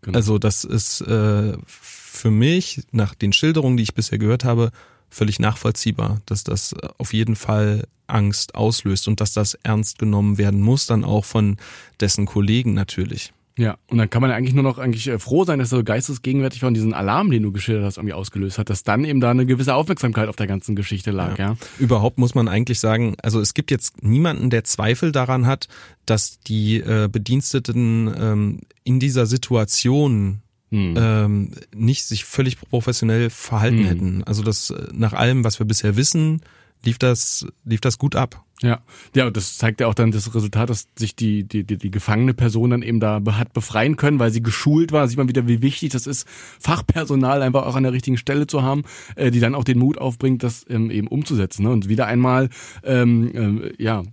Genau. 0.03 0.17
Also 0.19 0.39
das 0.39 0.65
ist 0.65 1.01
äh, 1.01 1.57
für 1.67 2.31
mich, 2.31 2.83
nach 2.93 3.15
den 3.15 3.33
Schilderungen, 3.33 3.79
die 3.79 3.85
ich 3.85 3.95
bisher 3.95 4.19
gehört 4.19 4.45
habe, 4.45 4.71
völlig 5.11 5.39
nachvollziehbar, 5.39 6.21
dass 6.27 6.45
das 6.45 6.75
auf 6.99 7.13
jeden 7.13 7.37
Fall 7.37 7.87
Angst 8.07 8.55
auslöst 8.55 9.09
und 9.09 9.21
dass 9.21 9.33
das 9.33 9.55
ernst 9.63 9.99
genommen 9.99 10.39
werden 10.39 10.61
muss, 10.61 10.87
dann 10.87 11.05
auch 11.05 11.25
von 11.25 11.57
dessen 12.01 12.27
Kollegen 12.27 12.75
natürlich. 12.75 13.33
Ja, 13.59 13.79
und 13.89 13.97
dann 13.97 14.11
kann 14.11 14.21
man 14.21 14.31
eigentlich 14.33 14.55
nur 14.55 14.63
noch 14.63 14.77
eigentlich 14.77 15.09
äh, 15.09 15.19
froh 15.19 15.45
sein, 15.45 15.59
dass 15.59 15.73
er 15.73 15.79
so 15.79 15.85
geistesgegenwärtig 15.85 16.61
war 16.61 16.69
und 16.69 16.75
diesen 16.75 16.93
Alarm, 16.93 17.31
den 17.31 17.43
du 17.43 17.53
geschildert 17.53 17.87
hast, 17.87 17.97
irgendwie 17.97 18.13
ausgelöst 18.13 18.59
hat, 18.59 18.69
dass 18.69 18.83
dann 18.83 19.05
eben 19.07 19.21
da 19.21 19.31
eine 19.31 19.47
gewisse 19.47 19.75
Aufmerksamkeit 19.75 20.29
auf 20.29 20.37
der 20.37 20.47
ganzen 20.47 20.77
Geschichte 20.77 21.11
lag, 21.11 21.39
ja. 21.39 21.53
ja. 21.53 21.57
Überhaupt 21.79 22.19
muss 22.19 22.35
man 22.35 22.49
eigentlich 22.49 22.81
sagen, 22.81 23.17
also 23.23 23.41
es 23.41 23.55
gibt 23.55 23.71
jetzt 23.71 24.03
niemanden, 24.03 24.51
der 24.51 24.65
Zweifel 24.65 25.11
daran 25.11 25.47
hat, 25.47 25.69
dass 26.05 26.39
die 26.41 26.81
äh, 26.81 27.09
Bediensteten 27.11 28.15
ähm, 28.19 28.61
in 28.85 29.01
dieser 29.01 29.25
Situation 29.25 30.43
hm. 30.71 30.95
ähm, 30.97 31.51
nicht 31.75 32.05
sich 32.05 32.25
völlig 32.25 32.59
professionell 32.59 33.31
verhalten 33.31 33.79
hm. 33.79 33.87
hätten. 33.87 34.25
Also 34.25 34.43
das 34.43 34.71
äh, 34.71 34.89
nach 34.93 35.13
allem, 35.13 35.45
was 35.45 35.59
wir 35.59 35.67
bisher 35.67 35.97
wissen, 35.97 36.43
lief 36.85 36.99
das, 36.99 37.47
lief 37.65 37.81
das 37.81 37.99
gut 37.99 38.17
ab. 38.17 38.43
Ja, 38.63 38.81
ja, 39.15 39.27
und 39.27 39.37
das 39.37 39.59
zeigt 39.59 39.83
ja 39.83 39.87
auch 39.87 39.93
dann 39.93 40.13
das 40.13 40.35
Resultat, 40.35 40.71
dass 40.71 40.87
sich 40.97 41.15
die, 41.15 41.45
die, 41.45 41.65
die, 41.65 41.77
die 41.77 41.91
gefangene 41.91 42.33
Person 42.33 42.71
dann 42.71 42.81
eben 42.81 43.01
da 43.01 43.21
hat 43.33 43.53
befreien 43.53 43.97
können, 43.97 44.19
weil 44.19 44.31
sie 44.31 44.43
geschult 44.43 44.93
war. 44.93 45.07
Sieht 45.09 45.19
man 45.19 45.29
wieder, 45.29 45.47
wie 45.47 45.61
wichtig 45.61 45.93
das 45.93 46.07
ist, 46.07 46.27
Fachpersonal 46.59 47.43
einfach 47.43 47.67
auch 47.67 47.77
an 47.77 47.83
der 47.83 47.93
richtigen 47.93 48.17
Stelle 48.17 48.47
zu 48.47 48.63
haben, 48.63 48.85
äh, 49.15 49.31
die 49.31 49.41
dann 49.41 49.55
auch 49.55 49.65
den 49.65 49.79
Mut 49.79 49.99
aufbringt, 49.99 50.43
das 50.43 50.65
ähm, 50.71 50.91
eben 50.91 51.07
umzusetzen. 51.07 51.65
Ne? 51.65 51.71
Und 51.71 51.91
wieder 51.91 52.07
einmal, 52.07 52.49
ähm, 52.83 53.63
äh, 53.63 53.83
ja, 53.83 54.05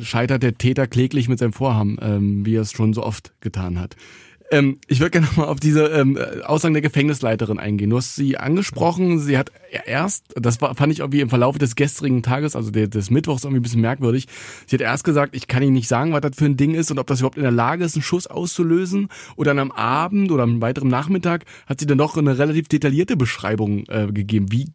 scheitert 0.00 0.42
der 0.42 0.58
Täter 0.58 0.88
kläglich 0.88 1.28
mit 1.28 1.38
seinem 1.38 1.52
Vorhaben, 1.52 1.96
ähm, 2.00 2.44
wie 2.44 2.56
er 2.56 2.62
es 2.62 2.72
schon 2.72 2.94
so 2.94 3.04
oft 3.04 3.32
getan 3.40 3.78
hat. 3.78 3.94
Ähm, 4.50 4.78
ich 4.88 5.00
würde 5.00 5.10
gerne 5.10 5.26
nochmal 5.26 5.48
auf 5.48 5.58
diese 5.58 5.86
ähm, 5.86 6.18
Aussagen 6.44 6.74
der 6.74 6.82
Gefängnisleiterin 6.82 7.58
eingehen. 7.58 7.90
Du 7.90 7.96
hast 7.96 8.14
sie 8.14 8.36
angesprochen, 8.36 9.18
sie 9.18 9.38
hat 9.38 9.50
erst, 9.86 10.34
das 10.36 10.60
war, 10.60 10.74
fand 10.74 10.92
ich 10.92 11.00
irgendwie 11.00 11.20
im 11.20 11.30
Verlauf 11.30 11.58
des 11.58 11.76
gestrigen 11.76 12.22
Tages, 12.22 12.54
also 12.54 12.70
der, 12.70 12.88
des 12.88 13.10
Mittwochs 13.10 13.44
irgendwie 13.44 13.60
ein 13.60 13.62
bisschen 13.62 13.80
merkwürdig, 13.80 14.28
sie 14.66 14.76
hat 14.76 14.82
erst 14.82 15.04
gesagt, 15.04 15.34
ich 15.34 15.46
kann 15.46 15.62
Ihnen 15.62 15.72
nicht 15.72 15.88
sagen, 15.88 16.12
was 16.12 16.20
das 16.20 16.36
für 16.36 16.44
ein 16.44 16.56
Ding 16.56 16.74
ist 16.74 16.90
und 16.90 16.98
ob 16.98 17.06
das 17.06 17.20
überhaupt 17.20 17.36
in 17.36 17.42
der 17.42 17.52
Lage 17.52 17.84
ist, 17.84 17.96
einen 17.96 18.02
Schuss 18.02 18.26
auszulösen. 18.26 19.08
Oder 19.36 19.50
dann 19.50 19.58
am 19.58 19.72
Abend 19.72 20.30
oder 20.30 20.42
am 20.42 20.60
weiteren 20.60 20.88
Nachmittag 20.88 21.44
hat 21.66 21.80
sie 21.80 21.86
dann 21.86 21.98
doch 21.98 22.16
eine 22.16 22.38
relativ 22.38 22.68
detaillierte 22.68 23.16
Beschreibung 23.16 23.84
äh, 23.88 24.08
gegeben. 24.12 24.50
Wie 24.50 24.68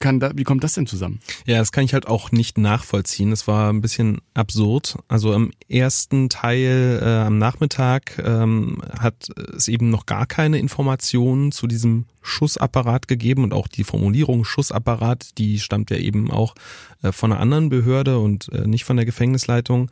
kann 0.00 0.18
da, 0.18 0.32
wie 0.34 0.44
kommt 0.44 0.64
das 0.64 0.74
denn 0.74 0.86
zusammen? 0.86 1.20
Ja, 1.46 1.58
das 1.58 1.72
kann 1.72 1.84
ich 1.84 1.94
halt 1.94 2.08
auch 2.08 2.32
nicht 2.32 2.58
nachvollziehen. 2.58 3.30
Es 3.30 3.46
war 3.46 3.72
ein 3.72 3.80
bisschen 3.80 4.20
absurd. 4.34 4.98
Also 5.08 5.32
im 5.32 5.52
ersten 5.68 6.28
Teil 6.28 7.00
äh, 7.02 7.06
am 7.06 7.38
Nachmittag 7.38 8.20
ähm, 8.24 8.82
hat 8.98 9.28
es 9.54 9.68
eben 9.68 9.90
noch 9.90 10.06
gar 10.06 10.26
keine 10.26 10.58
Informationen 10.58 11.52
zu 11.52 11.66
diesem 11.66 12.06
Schussapparat 12.22 13.08
gegeben 13.08 13.44
und 13.44 13.52
auch 13.52 13.68
die 13.68 13.84
Formulierung 13.84 14.44
Schussapparat, 14.44 15.38
die 15.38 15.58
stammt 15.58 15.90
ja 15.90 15.96
eben 15.96 16.30
auch 16.30 16.54
äh, 17.02 17.12
von 17.12 17.32
einer 17.32 17.40
anderen 17.40 17.68
Behörde 17.68 18.18
und 18.18 18.48
äh, 18.52 18.66
nicht 18.66 18.84
von 18.84 18.96
der 18.96 19.06
Gefängnisleitung. 19.06 19.90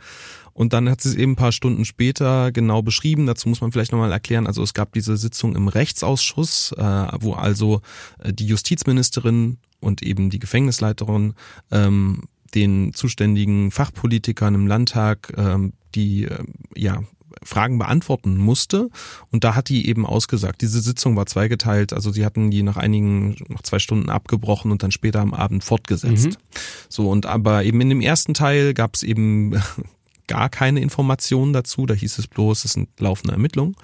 Und 0.53 0.73
dann 0.73 0.91
hat 0.91 1.01
sie 1.01 1.11
es 1.11 1.15
eben 1.15 1.33
ein 1.33 1.37
paar 1.37 1.53
Stunden 1.53 1.85
später 1.85 2.51
genau 2.51 2.83
beschrieben. 2.83 3.27
Dazu 3.27 3.49
muss 3.49 3.61
man 3.61 3.71
vielleicht 3.71 3.93
nochmal 3.93 4.11
erklären. 4.11 4.49
Also 4.49 4.63
es 4.63 4.75
gab 4.75 4.93
diese 4.93 5.17
Sitzung 5.17 5.55
im 5.55 5.69
Rechtsausschuss, 5.69 6.73
äh, 6.73 6.83
wo 7.21 7.35
also 7.35 7.81
die 8.25 8.47
Justizministerin 8.47 9.59
und 9.81 10.03
eben 10.03 10.31
die 10.31 10.41
Gefängnisleiterin 10.41 11.35
ähm, 11.71 12.23
den 12.55 12.93
zuständigen 12.95 13.71
Fachpolitikern 13.71 14.55
im 14.55 14.67
Landtag 14.67 15.33
ähm, 15.37 15.75
die 15.95 16.25
äh, 16.25 16.45
ja 16.75 17.03
Fragen 17.43 17.79
beantworten 17.79 18.37
musste. 18.37 18.89
Und 19.31 19.45
da 19.45 19.55
hat 19.55 19.69
die 19.69 19.89
eben 19.89 20.07
ausgesagt. 20.07 20.61
Diese 20.63 20.81
Sitzung 20.81 21.17
war 21.17 21.27
zweigeteilt. 21.27 21.93
Also 21.93 22.11
sie 22.11 22.25
hatten 22.25 22.51
die 22.51 22.63
nach 22.63 22.77
einigen, 22.77 23.37
nach 23.49 23.63
zwei 23.63 23.79
Stunden 23.79 24.11
abgebrochen 24.11 24.71
und 24.71 24.83
dann 24.83 24.93
später 24.93 25.21
am 25.21 25.35
Abend 25.35 25.65
fortgesetzt. 25.65 26.27
Mhm. 26.27 26.59
So, 26.89 27.11
und 27.11 27.27
aber 27.27 27.65
eben 27.65 27.81
in 27.81 27.89
dem 27.89 28.01
ersten 28.01 28.35
Teil 28.35 28.75
gab 28.75 28.95
es 28.95 29.03
eben 29.03 29.55
gar 30.27 30.49
keine 30.49 30.81
Informationen 30.81 31.53
dazu. 31.53 31.87
Da 31.87 31.95
hieß 31.95 32.19
es 32.19 32.27
bloß, 32.27 32.65
es 32.65 32.73
sind 32.73 32.89
laufende 33.01 33.33
Ermittlungen. 33.33 33.77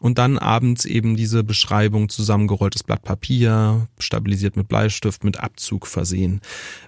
Und 0.00 0.18
dann 0.18 0.36
abends 0.36 0.84
eben 0.84 1.16
diese 1.16 1.42
Beschreibung, 1.42 2.10
zusammengerolltes 2.10 2.82
Blatt 2.82 3.02
Papier, 3.02 3.88
stabilisiert 3.98 4.56
mit 4.56 4.68
Bleistift, 4.68 5.24
mit 5.24 5.40
Abzug 5.40 5.86
versehen. 5.86 6.42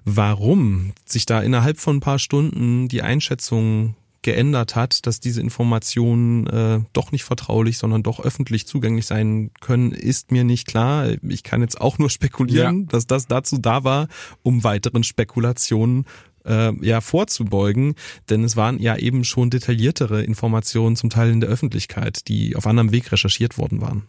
Warum 0.04 0.92
sich 1.06 1.24
da 1.24 1.40
innerhalb 1.40 1.78
von 1.78 1.96
ein 1.96 2.00
paar 2.00 2.18
Stunden 2.18 2.88
die 2.88 3.02
Einschätzung 3.02 3.94
geändert 4.22 4.76
hat, 4.76 5.06
dass 5.06 5.20
diese 5.20 5.40
Informationen 5.40 6.46
äh, 6.46 6.80
doch 6.92 7.12
nicht 7.12 7.24
vertraulich, 7.24 7.78
sondern 7.78 8.02
doch 8.02 8.20
öffentlich 8.20 8.66
zugänglich 8.66 9.06
sein 9.06 9.50
können, 9.60 9.92
ist 9.92 10.32
mir 10.32 10.44
nicht 10.44 10.66
klar. 10.66 11.06
Ich 11.22 11.42
kann 11.42 11.60
jetzt 11.60 11.80
auch 11.80 11.98
nur 11.98 12.10
spekulieren, 12.10 12.80
ja. 12.82 12.86
dass 12.88 13.06
das 13.06 13.26
dazu 13.26 13.58
da 13.58 13.84
war, 13.84 14.08
um 14.42 14.64
weiteren 14.64 15.04
Spekulationen 15.04 16.04
äh, 16.44 16.72
ja 16.84 17.00
vorzubeugen, 17.00 17.94
denn 18.28 18.44
es 18.44 18.56
waren 18.56 18.80
ja 18.80 18.96
eben 18.96 19.24
schon 19.24 19.50
detailliertere 19.50 20.22
Informationen 20.22 20.96
zum 20.96 21.10
Teil 21.10 21.30
in 21.30 21.40
der 21.40 21.50
Öffentlichkeit, 21.50 22.28
die 22.28 22.56
auf 22.56 22.66
anderem 22.66 22.92
Weg 22.92 23.12
recherchiert 23.12 23.58
worden 23.58 23.80
waren. 23.80 24.04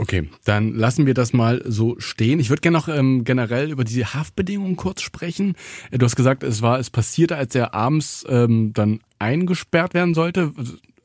Okay, 0.00 0.28
dann 0.44 0.74
lassen 0.74 1.06
wir 1.06 1.14
das 1.14 1.32
mal 1.32 1.60
so 1.66 1.98
stehen. 1.98 2.38
Ich 2.38 2.50
würde 2.50 2.60
gerne 2.60 2.78
noch 2.78 2.86
ähm, 2.86 3.24
generell 3.24 3.72
über 3.72 3.82
diese 3.82 4.14
Haftbedingungen 4.14 4.76
kurz 4.76 5.02
sprechen. 5.02 5.56
Du 5.90 6.06
hast 6.06 6.14
gesagt, 6.14 6.44
es 6.44 6.62
war, 6.62 6.78
es 6.78 6.88
passierte, 6.88 7.36
als 7.36 7.52
er 7.56 7.74
abends 7.74 8.24
ähm, 8.28 8.72
dann 8.74 9.00
eingesperrt 9.18 9.94
werden 9.94 10.14
sollte. 10.14 10.52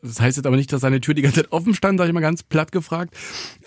Das 0.03 0.19
heißt 0.19 0.37
jetzt 0.37 0.45
aber 0.45 0.57
nicht, 0.57 0.71
dass 0.73 0.81
seine 0.81 0.99
Tür 0.99 1.13
die 1.13 1.21
ganze 1.21 1.41
Zeit 1.41 1.51
offen 1.51 1.73
stand, 1.73 1.97
sage 1.97 2.09
ich 2.09 2.13
mal 2.13 2.19
ganz 2.19 2.43
platt 2.43 2.71
gefragt. 2.71 3.15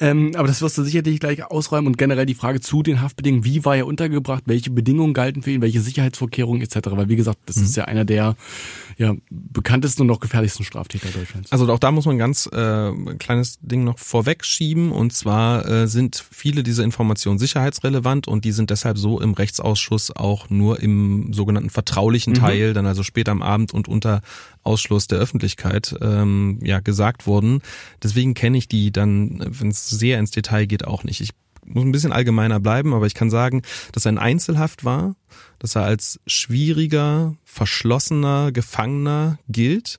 Ähm, 0.00 0.33
aber 0.37 0.47
das 0.47 0.61
wirst 0.61 0.76
du 0.76 0.83
sicherlich 0.83 1.19
gleich 1.19 1.45
ausräumen 1.45 1.87
und 1.87 1.99
generell 1.99 2.26
die 2.26 2.35
Frage 2.35 2.61
zu 2.61 2.83
den 2.83 3.00
Haftbedingungen, 3.00 3.45
wie 3.45 3.64
war 3.64 3.76
er 3.76 3.87
untergebracht, 3.87 4.43
welche 4.47 4.71
Bedingungen 4.71 5.14
galten 5.14 5.43
für 5.43 5.52
ihn, 5.52 5.62
welche 5.62 5.81
Sicherheitsvorkehrungen 5.81 6.61
etc. 6.61 6.76
Weil 6.90 7.09
wie 7.09 7.16
gesagt, 7.16 7.38
das 7.47 7.57
mhm. 7.57 7.64
ist 7.64 7.76
ja 7.76 7.87
einer 7.87 8.05
der 8.05 8.37
ja, 8.99 9.14
bekanntesten 9.31 10.02
und 10.02 10.09
noch 10.09 10.21
gefährlichsten 10.21 10.64
Straftäter 10.64 11.09
Deutschlands. 11.09 11.52
Also 11.52 11.71
auch 11.71 11.78
da 11.78 11.90
muss 11.90 12.07
man 12.07 12.19
ganz 12.19 12.49
äh, 12.50 12.88
ein 12.88 13.19
kleines 13.19 13.59
Ding 13.61 13.85
noch 13.85 13.99
vorweg 13.99 14.45
schieben 14.45 14.90
und 14.90 15.12
zwar 15.12 15.66
äh, 15.66 15.87
sind 15.87 16.25
viele 16.31 16.62
dieser 16.62 16.83
Informationen 16.83 17.38
sicherheitsrelevant 17.38 18.26
und 18.26 18.45
die 18.45 18.52
sind 18.52 18.71
deshalb 18.71 18.97
so 18.97 19.21
im 19.21 19.35
Rechtsausschuss 19.35 20.16
auch 20.16 20.49
nur 20.49 20.81
im 20.81 21.33
sogenannten 21.35 21.71
vertraulichen 21.71 22.33
mhm. 22.33 22.38
Teil, 22.38 22.73
dann 22.73 22.87
also 22.87 23.02
später 23.02 23.33
am 23.33 23.43
Abend 23.43 23.75
und 23.75 23.87
unter 23.87 24.23
Ausschluss 24.67 25.07
der 25.07 25.19
Öffentlichkeit 25.19 25.95
ähm, 26.01 26.59
ja 26.63 26.81
gesagt 26.81 27.27
worden. 27.27 27.63
Deswegen 28.03 28.35
kenne 28.35 28.59
ich 28.59 28.69
die 28.69 28.93
dann, 28.93 29.45
wenn 29.47 29.69
es 29.69 29.89
sehr 29.89 30.19
ins 30.19 30.31
Detail 30.31 30.67
geht, 30.67 30.87
auch 30.87 31.05
nicht. 31.05 31.21
Ich 31.21 31.31
muss 31.65 31.85
ein 31.85 31.93
bisschen 31.93 32.13
allgemeiner 32.13 32.61
bleiben, 32.61 32.95
aber 32.95 33.07
ich 33.07 33.15
kann 33.15 33.31
sagen, 33.31 33.63
dass 33.93 34.07
er 34.07 34.13
ein 34.13 34.19
Einzelhaft 34.19 34.85
war, 34.85 35.17
dass 35.59 35.75
er 35.75 35.83
als 35.83 36.21
schwieriger, 36.27 37.35
verschlossener 37.45 38.53
Gefangener 38.53 39.39
gilt 39.49 39.99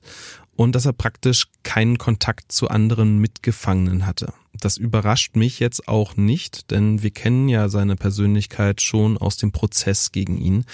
und 0.56 0.74
dass 0.74 0.86
er 0.86 0.92
praktisch 0.92 1.46
keinen 1.62 1.98
Kontakt 1.98 2.50
zu 2.50 2.68
anderen 2.68 3.18
Mitgefangenen 3.18 4.06
hatte. 4.06 4.32
Das 4.60 4.76
überrascht 4.76 5.36
mich 5.36 5.60
jetzt 5.60 5.86
auch 5.86 6.16
nicht, 6.16 6.70
denn 6.70 7.02
wir 7.02 7.10
kennen 7.10 7.48
ja 7.48 7.68
seine 7.68 7.94
Persönlichkeit 7.94 8.82
schon 8.82 9.16
aus 9.16 9.36
dem 9.36 9.52
Prozess 9.52 10.10
gegen 10.10 10.36
ihn. 10.36 10.64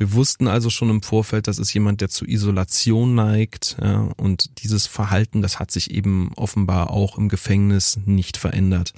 Wir 0.00 0.14
wussten 0.14 0.48
also 0.48 0.70
schon 0.70 0.88
im 0.88 1.02
Vorfeld, 1.02 1.46
das 1.46 1.58
ist 1.58 1.74
jemand, 1.74 2.00
der 2.00 2.08
zu 2.08 2.24
Isolation 2.24 3.14
neigt. 3.14 3.76
Ja, 3.82 4.08
und 4.16 4.62
dieses 4.62 4.86
Verhalten, 4.86 5.42
das 5.42 5.58
hat 5.58 5.70
sich 5.70 5.90
eben 5.90 6.32
offenbar 6.36 6.88
auch 6.88 7.18
im 7.18 7.28
Gefängnis 7.28 8.00
nicht 8.06 8.38
verändert. 8.38 8.94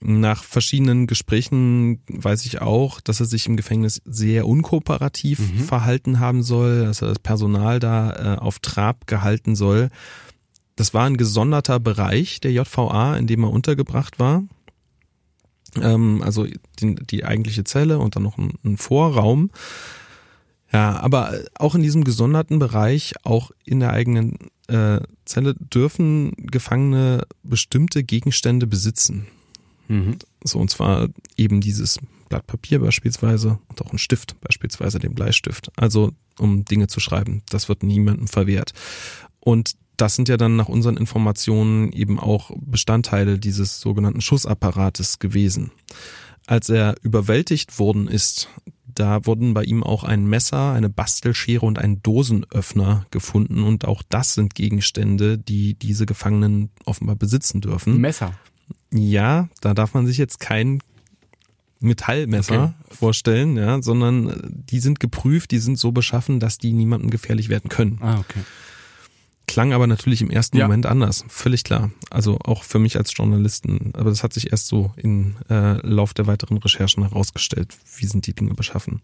Nach 0.00 0.42
verschiedenen 0.42 1.06
Gesprächen 1.06 2.00
weiß 2.08 2.46
ich 2.46 2.62
auch, 2.62 3.02
dass 3.02 3.20
er 3.20 3.26
sich 3.26 3.46
im 3.48 3.58
Gefängnis 3.58 4.00
sehr 4.06 4.48
unkooperativ 4.48 5.40
mhm. 5.40 5.58
verhalten 5.58 6.20
haben 6.20 6.42
soll, 6.42 6.86
dass 6.86 7.02
er 7.02 7.08
das 7.08 7.18
Personal 7.18 7.78
da 7.78 8.36
äh, 8.36 8.38
auf 8.38 8.60
Trab 8.60 9.06
gehalten 9.06 9.54
soll. 9.54 9.90
Das 10.74 10.94
war 10.94 11.04
ein 11.04 11.18
gesonderter 11.18 11.78
Bereich 11.80 12.40
der 12.40 12.52
JVA, 12.52 13.14
in 13.18 13.26
dem 13.26 13.44
er 13.44 13.50
untergebracht 13.50 14.18
war. 14.18 14.42
Ähm, 15.82 16.22
also 16.24 16.46
die, 16.78 16.94
die 16.94 17.26
eigentliche 17.26 17.64
Zelle 17.64 17.98
und 17.98 18.16
dann 18.16 18.22
noch 18.22 18.38
ein, 18.38 18.54
ein 18.64 18.78
Vorraum. 18.78 19.50
Ja, 20.72 21.00
aber 21.00 21.34
auch 21.58 21.74
in 21.74 21.82
diesem 21.82 22.04
gesonderten 22.04 22.58
Bereich, 22.58 23.14
auch 23.24 23.50
in 23.64 23.80
der 23.80 23.90
eigenen 23.92 24.36
äh, 24.68 25.00
Zelle, 25.24 25.54
dürfen 25.54 26.32
Gefangene 26.36 27.26
bestimmte 27.42 28.04
Gegenstände 28.04 28.66
besitzen. 28.66 29.26
Mhm. 29.88 30.18
So, 30.44 30.60
und 30.60 30.70
zwar 30.70 31.08
eben 31.36 31.60
dieses 31.60 31.98
Blatt 32.28 32.46
Papier 32.46 32.78
beispielsweise 32.78 33.58
und 33.68 33.82
auch 33.82 33.92
ein 33.92 33.98
Stift, 33.98 34.40
beispielsweise 34.40 35.00
den 35.00 35.14
Bleistift. 35.14 35.72
Also, 35.76 36.12
um 36.38 36.64
Dinge 36.64 36.86
zu 36.86 37.00
schreiben. 37.00 37.42
Das 37.50 37.68
wird 37.68 37.82
niemandem 37.82 38.28
verwehrt. 38.28 38.72
Und 39.40 39.74
das 39.96 40.14
sind 40.14 40.28
ja 40.28 40.36
dann 40.36 40.56
nach 40.56 40.68
unseren 40.68 40.96
Informationen 40.96 41.92
eben 41.92 42.18
auch 42.18 42.52
Bestandteile 42.56 43.38
dieses 43.38 43.80
sogenannten 43.80 44.20
Schussapparates 44.20 45.18
gewesen. 45.18 45.72
Als 46.46 46.70
er 46.70 46.94
überwältigt 47.02 47.78
worden 47.78 48.08
ist, 48.08 48.48
da 48.94 49.26
wurden 49.26 49.54
bei 49.54 49.64
ihm 49.64 49.82
auch 49.82 50.04
ein 50.04 50.26
Messer, 50.26 50.72
eine 50.72 50.88
Bastelschere 50.88 51.64
und 51.64 51.78
ein 51.78 52.02
Dosenöffner 52.02 53.06
gefunden 53.10 53.62
und 53.62 53.84
auch 53.84 54.02
das 54.08 54.34
sind 54.34 54.54
Gegenstände, 54.54 55.38
die 55.38 55.74
diese 55.74 56.06
Gefangenen 56.06 56.70
offenbar 56.84 57.16
besitzen 57.16 57.60
dürfen. 57.60 58.00
Messer. 58.00 58.32
Ja, 58.92 59.48
da 59.60 59.74
darf 59.74 59.94
man 59.94 60.06
sich 60.06 60.18
jetzt 60.18 60.40
kein 60.40 60.82
Metallmesser 61.80 62.74
okay. 62.84 62.94
vorstellen, 62.94 63.56
ja, 63.56 63.80
sondern 63.82 64.64
die 64.70 64.80
sind 64.80 65.00
geprüft, 65.00 65.50
die 65.50 65.58
sind 65.58 65.78
so 65.78 65.92
beschaffen, 65.92 66.38
dass 66.38 66.58
die 66.58 66.72
niemandem 66.72 67.10
gefährlich 67.10 67.48
werden 67.48 67.68
können. 67.68 67.98
Ah, 68.02 68.18
okay. 68.18 68.40
Klang 69.50 69.72
aber 69.72 69.88
natürlich 69.88 70.22
im 70.22 70.30
ersten 70.30 70.58
Ja. 70.58 70.66
Moment 70.66 70.86
anders, 70.86 71.24
völlig 71.28 71.64
klar. 71.64 71.90
Also 72.08 72.38
auch 72.38 72.62
für 72.62 72.78
mich 72.78 72.96
als 72.96 73.12
Journalisten. 73.16 73.90
Aber 73.94 74.10
das 74.10 74.22
hat 74.22 74.32
sich 74.32 74.52
erst 74.52 74.68
so 74.68 74.92
im 74.96 75.34
äh, 75.50 75.84
Lauf 75.84 76.14
der 76.14 76.28
weiteren 76.28 76.58
Recherchen 76.58 77.02
herausgestellt, 77.02 77.76
wie 77.96 78.06
sind 78.06 78.28
die 78.28 78.34
Dinge 78.34 78.54
beschaffen. 78.54 79.02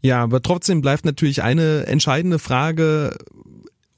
Ja, 0.00 0.22
aber 0.22 0.40
trotzdem 0.40 0.80
bleibt 0.80 1.04
natürlich 1.04 1.42
eine 1.42 1.86
entscheidende 1.86 2.38
Frage 2.38 3.18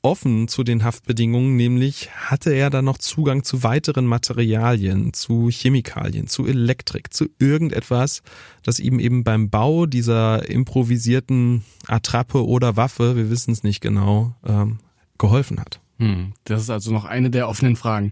offen 0.02 0.49
zu 0.49 0.64
den 0.64 0.82
Haftbedingungen, 0.82 1.56
nämlich 1.56 2.11
hatte 2.11 2.50
er 2.50 2.68
da 2.68 2.82
noch 2.82 2.99
Zugang 2.99 3.44
zu 3.44 3.62
weiteren 3.62 4.06
Materialien, 4.06 5.14
zu 5.14 5.49
Chemikalien, 5.50 6.26
zu 6.26 6.46
Elektrik, 6.46 7.14
zu 7.14 7.26
irgendetwas, 7.38 8.23
das 8.64 8.80
ihm 8.80 8.99
eben 8.99 9.23
beim 9.23 9.50
Bau 9.50 9.87
dieser 9.87 10.49
improvisierten 10.50 11.64
Attrappe 11.87 12.44
oder 12.44 12.76
Waffe, 12.76 13.16
wir 13.16 13.30
wissen 13.30 13.52
es 13.52 13.62
nicht 13.62 13.80
genau, 13.80 14.34
ähm, 14.44 14.78
geholfen 15.25 15.61
hat. 15.61 15.81
Hm, 15.99 16.33
das 16.45 16.62
ist 16.62 16.71
also 16.71 16.93
noch 16.93 17.04
eine 17.04 17.31
der 17.31 17.49
offenen 17.49 17.76
Fragen. 17.76 18.11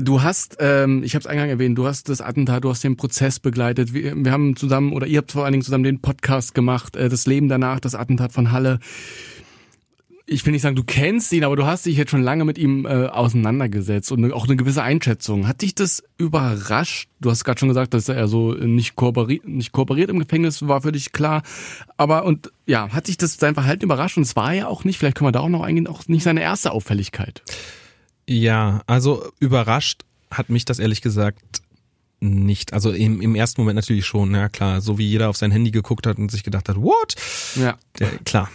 Du 0.00 0.22
hast, 0.22 0.58
ähm, 0.60 1.02
ich 1.02 1.14
habe 1.14 1.22
es 1.22 1.26
eingangs 1.26 1.50
erwähnt, 1.50 1.76
du 1.76 1.86
hast 1.86 2.08
das 2.08 2.20
Attentat, 2.20 2.62
du 2.62 2.70
hast 2.70 2.84
den 2.84 2.96
Prozess 2.96 3.40
begleitet. 3.40 3.92
Wir, 3.92 4.14
wir 4.16 4.30
haben 4.30 4.54
zusammen, 4.54 4.92
oder 4.92 5.08
ihr 5.08 5.18
habt 5.18 5.32
vor 5.32 5.44
allen 5.44 5.52
Dingen 5.52 5.64
zusammen 5.64 5.82
den 5.82 6.00
Podcast 6.00 6.54
gemacht, 6.54 6.94
äh, 6.94 7.08
das 7.08 7.26
Leben 7.26 7.48
danach, 7.48 7.80
das 7.80 7.96
Attentat 7.96 8.32
von 8.32 8.52
Halle. 8.52 8.78
Ich 10.30 10.44
will 10.44 10.52
nicht 10.52 10.60
sagen, 10.60 10.76
du 10.76 10.84
kennst 10.84 11.32
ihn, 11.32 11.42
aber 11.42 11.56
du 11.56 11.64
hast 11.64 11.86
dich 11.86 11.96
jetzt 11.96 12.10
schon 12.10 12.22
lange 12.22 12.44
mit 12.44 12.58
ihm 12.58 12.84
äh, 12.84 13.06
auseinandergesetzt 13.06 14.12
und 14.12 14.30
auch 14.30 14.44
eine 14.44 14.56
gewisse 14.56 14.82
Einschätzung. 14.82 15.48
Hat 15.48 15.62
dich 15.62 15.74
das 15.74 16.02
überrascht? 16.18 17.08
Du 17.18 17.30
hast 17.30 17.44
gerade 17.44 17.58
schon 17.58 17.68
gesagt, 17.68 17.94
dass 17.94 18.10
er 18.10 18.28
so 18.28 18.52
nicht 18.52 18.94
kooperiert, 18.94 19.48
nicht 19.48 19.72
kooperiert 19.72 20.10
im 20.10 20.18
Gefängnis, 20.18 20.68
war 20.68 20.82
für 20.82 20.92
dich 20.92 21.12
klar. 21.12 21.42
Aber 21.96 22.26
und 22.26 22.52
ja, 22.66 22.92
hat 22.92 23.08
dich 23.08 23.16
das 23.16 23.38
sein 23.38 23.54
Verhalten 23.54 23.84
überrascht? 23.84 24.18
Und 24.18 24.24
es 24.24 24.36
war 24.36 24.52
ja 24.52 24.66
auch 24.66 24.84
nicht, 24.84 24.98
vielleicht 24.98 25.16
können 25.16 25.28
wir 25.28 25.32
da 25.32 25.40
auch 25.40 25.48
noch 25.48 25.62
eingehen, 25.62 25.86
auch 25.86 26.06
nicht 26.08 26.24
seine 26.24 26.42
erste 26.42 26.72
Auffälligkeit. 26.72 27.42
Ja, 28.28 28.82
also 28.86 29.24
überrascht 29.40 30.04
hat 30.30 30.50
mich 30.50 30.66
das 30.66 30.78
ehrlich 30.78 31.00
gesagt 31.00 31.62
nicht. 32.20 32.74
Also 32.74 32.90
im, 32.90 33.22
im 33.22 33.34
ersten 33.34 33.62
Moment 33.62 33.76
natürlich 33.76 34.04
schon, 34.04 34.34
ja 34.34 34.50
klar. 34.50 34.82
So 34.82 34.98
wie 34.98 35.08
jeder 35.08 35.30
auf 35.30 35.38
sein 35.38 35.50
Handy 35.50 35.70
geguckt 35.70 36.06
hat 36.06 36.18
und 36.18 36.30
sich 36.30 36.42
gedacht 36.42 36.68
hat, 36.68 36.76
what? 36.76 37.14
Ja. 37.54 37.78
Der, 37.98 38.10
klar, 38.24 38.50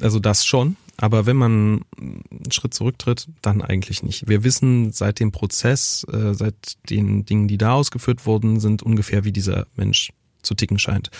also 0.00 0.20
das 0.20 0.46
schon. 0.46 0.76
Aber 1.00 1.26
wenn 1.26 1.36
man 1.36 1.82
einen 1.96 2.52
Schritt 2.52 2.74
zurücktritt, 2.74 3.28
dann 3.40 3.62
eigentlich 3.62 4.02
nicht. 4.02 4.28
Wir 4.28 4.42
wissen 4.42 4.90
seit 4.92 5.20
dem 5.20 5.30
Prozess, 5.30 6.04
äh, 6.12 6.34
seit 6.34 6.76
den 6.90 7.24
Dingen, 7.24 7.46
die 7.46 7.56
da 7.56 7.72
ausgeführt 7.72 8.26
wurden, 8.26 8.58
sind 8.58 8.82
ungefähr 8.82 9.24
wie 9.24 9.32
dieser 9.32 9.66
Mensch 9.76 10.12
zu 10.42 10.54
ticken 10.54 10.78
scheint. 10.78 11.10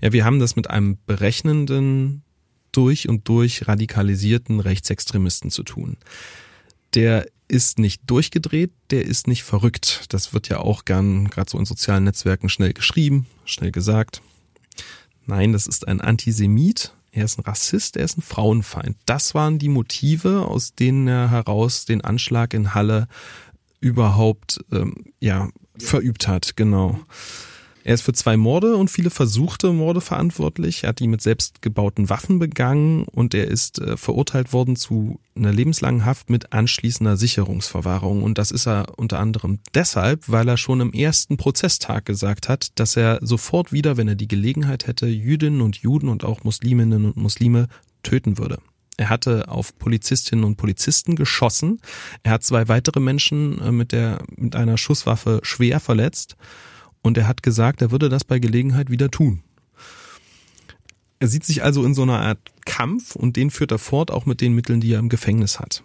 Ja, 0.00 0.12
wir 0.12 0.24
haben 0.24 0.40
das 0.40 0.56
mit 0.56 0.68
einem 0.68 0.98
berechnenden, 1.06 2.22
durch 2.72 3.08
und 3.08 3.28
durch 3.28 3.68
radikalisierten 3.68 4.60
Rechtsextremisten 4.60 5.50
zu 5.50 5.62
tun. 5.62 5.96
Der 6.94 7.26
ist 7.48 7.78
nicht 7.78 8.02
durchgedreht, 8.06 8.72
der 8.90 9.04
ist 9.04 9.26
nicht 9.26 9.42
verrückt. 9.42 10.04
Das 10.08 10.32
wird 10.32 10.48
ja 10.48 10.58
auch 10.58 10.84
gern 10.84 11.28
gerade 11.28 11.50
so 11.50 11.58
in 11.58 11.64
sozialen 11.64 12.04
Netzwerken 12.04 12.48
schnell 12.48 12.72
geschrieben, 12.72 13.26
schnell 13.44 13.72
gesagt. 13.72 14.22
Nein, 15.26 15.52
das 15.52 15.66
ist 15.66 15.86
ein 15.86 16.00
Antisemit, 16.00 16.94
er 17.12 17.24
ist 17.24 17.38
ein 17.38 17.44
Rassist, 17.44 17.96
er 17.96 18.04
ist 18.04 18.18
ein 18.18 18.22
Frauenfeind. 18.22 18.96
Das 19.06 19.34
waren 19.34 19.58
die 19.58 19.68
Motive, 19.68 20.46
aus 20.46 20.74
denen 20.74 21.08
er 21.08 21.30
heraus 21.30 21.84
den 21.84 22.02
Anschlag 22.02 22.54
in 22.54 22.74
Halle 22.74 23.08
überhaupt 23.80 24.60
ähm, 24.72 24.94
ja 25.20 25.48
verübt 25.78 26.28
hat, 26.28 26.56
genau. 26.56 27.00
Er 27.82 27.94
ist 27.94 28.02
für 28.02 28.12
zwei 28.12 28.36
Morde 28.36 28.76
und 28.76 28.90
viele 28.90 29.10
versuchte 29.10 29.72
Morde 29.72 30.00
verantwortlich. 30.00 30.84
Er 30.84 30.90
hat 30.90 31.00
die 31.00 31.08
mit 31.08 31.22
selbstgebauten 31.22 32.10
Waffen 32.10 32.38
begangen 32.38 33.04
und 33.04 33.32
er 33.32 33.48
ist 33.48 33.78
äh, 33.78 33.96
verurteilt 33.96 34.52
worden 34.52 34.76
zu 34.76 35.18
einer 35.34 35.52
lebenslangen 35.52 36.04
Haft 36.04 36.28
mit 36.28 36.52
anschließender 36.52 37.16
Sicherungsverwahrung. 37.16 38.22
Und 38.22 38.36
das 38.36 38.50
ist 38.50 38.66
er 38.66 38.98
unter 38.98 39.18
anderem 39.18 39.60
deshalb, 39.74 40.28
weil 40.28 40.48
er 40.48 40.58
schon 40.58 40.82
am 40.82 40.92
ersten 40.92 41.38
Prozesstag 41.38 42.04
gesagt 42.04 42.48
hat, 42.48 42.78
dass 42.78 42.96
er 42.96 43.18
sofort 43.22 43.72
wieder, 43.72 43.96
wenn 43.96 44.08
er 44.08 44.14
die 44.14 44.28
Gelegenheit 44.28 44.86
hätte, 44.86 45.06
Jüdinnen 45.06 45.62
und 45.62 45.76
Juden 45.76 46.08
und 46.08 46.24
auch 46.24 46.44
Musliminnen 46.44 47.06
und 47.06 47.16
Muslime 47.16 47.68
töten 48.02 48.36
würde. 48.36 48.58
Er 48.98 49.08
hatte 49.08 49.48
auf 49.48 49.78
Polizistinnen 49.78 50.44
und 50.44 50.56
Polizisten 50.56 51.16
geschossen. 51.16 51.80
Er 52.22 52.32
hat 52.32 52.44
zwei 52.44 52.68
weitere 52.68 53.00
Menschen 53.00 53.58
äh, 53.62 53.72
mit 53.72 53.92
der, 53.92 54.22
mit 54.36 54.54
einer 54.54 54.76
Schusswaffe 54.76 55.40
schwer 55.42 55.80
verletzt. 55.80 56.36
Und 57.02 57.16
er 57.16 57.26
hat 57.26 57.42
gesagt, 57.42 57.82
er 57.82 57.90
würde 57.90 58.08
das 58.08 58.24
bei 58.24 58.38
Gelegenheit 58.38 58.90
wieder 58.90 59.10
tun. 59.10 59.42
Er 61.18 61.28
sieht 61.28 61.44
sich 61.44 61.62
also 61.62 61.84
in 61.84 61.94
so 61.94 62.02
einer 62.02 62.20
Art 62.20 62.38
Kampf 62.64 63.14
und 63.14 63.36
den 63.36 63.50
führt 63.50 63.72
er 63.72 63.78
fort, 63.78 64.10
auch 64.10 64.26
mit 64.26 64.40
den 64.40 64.54
Mitteln, 64.54 64.80
die 64.80 64.92
er 64.92 64.98
im 64.98 65.08
Gefängnis 65.08 65.60
hat. 65.60 65.82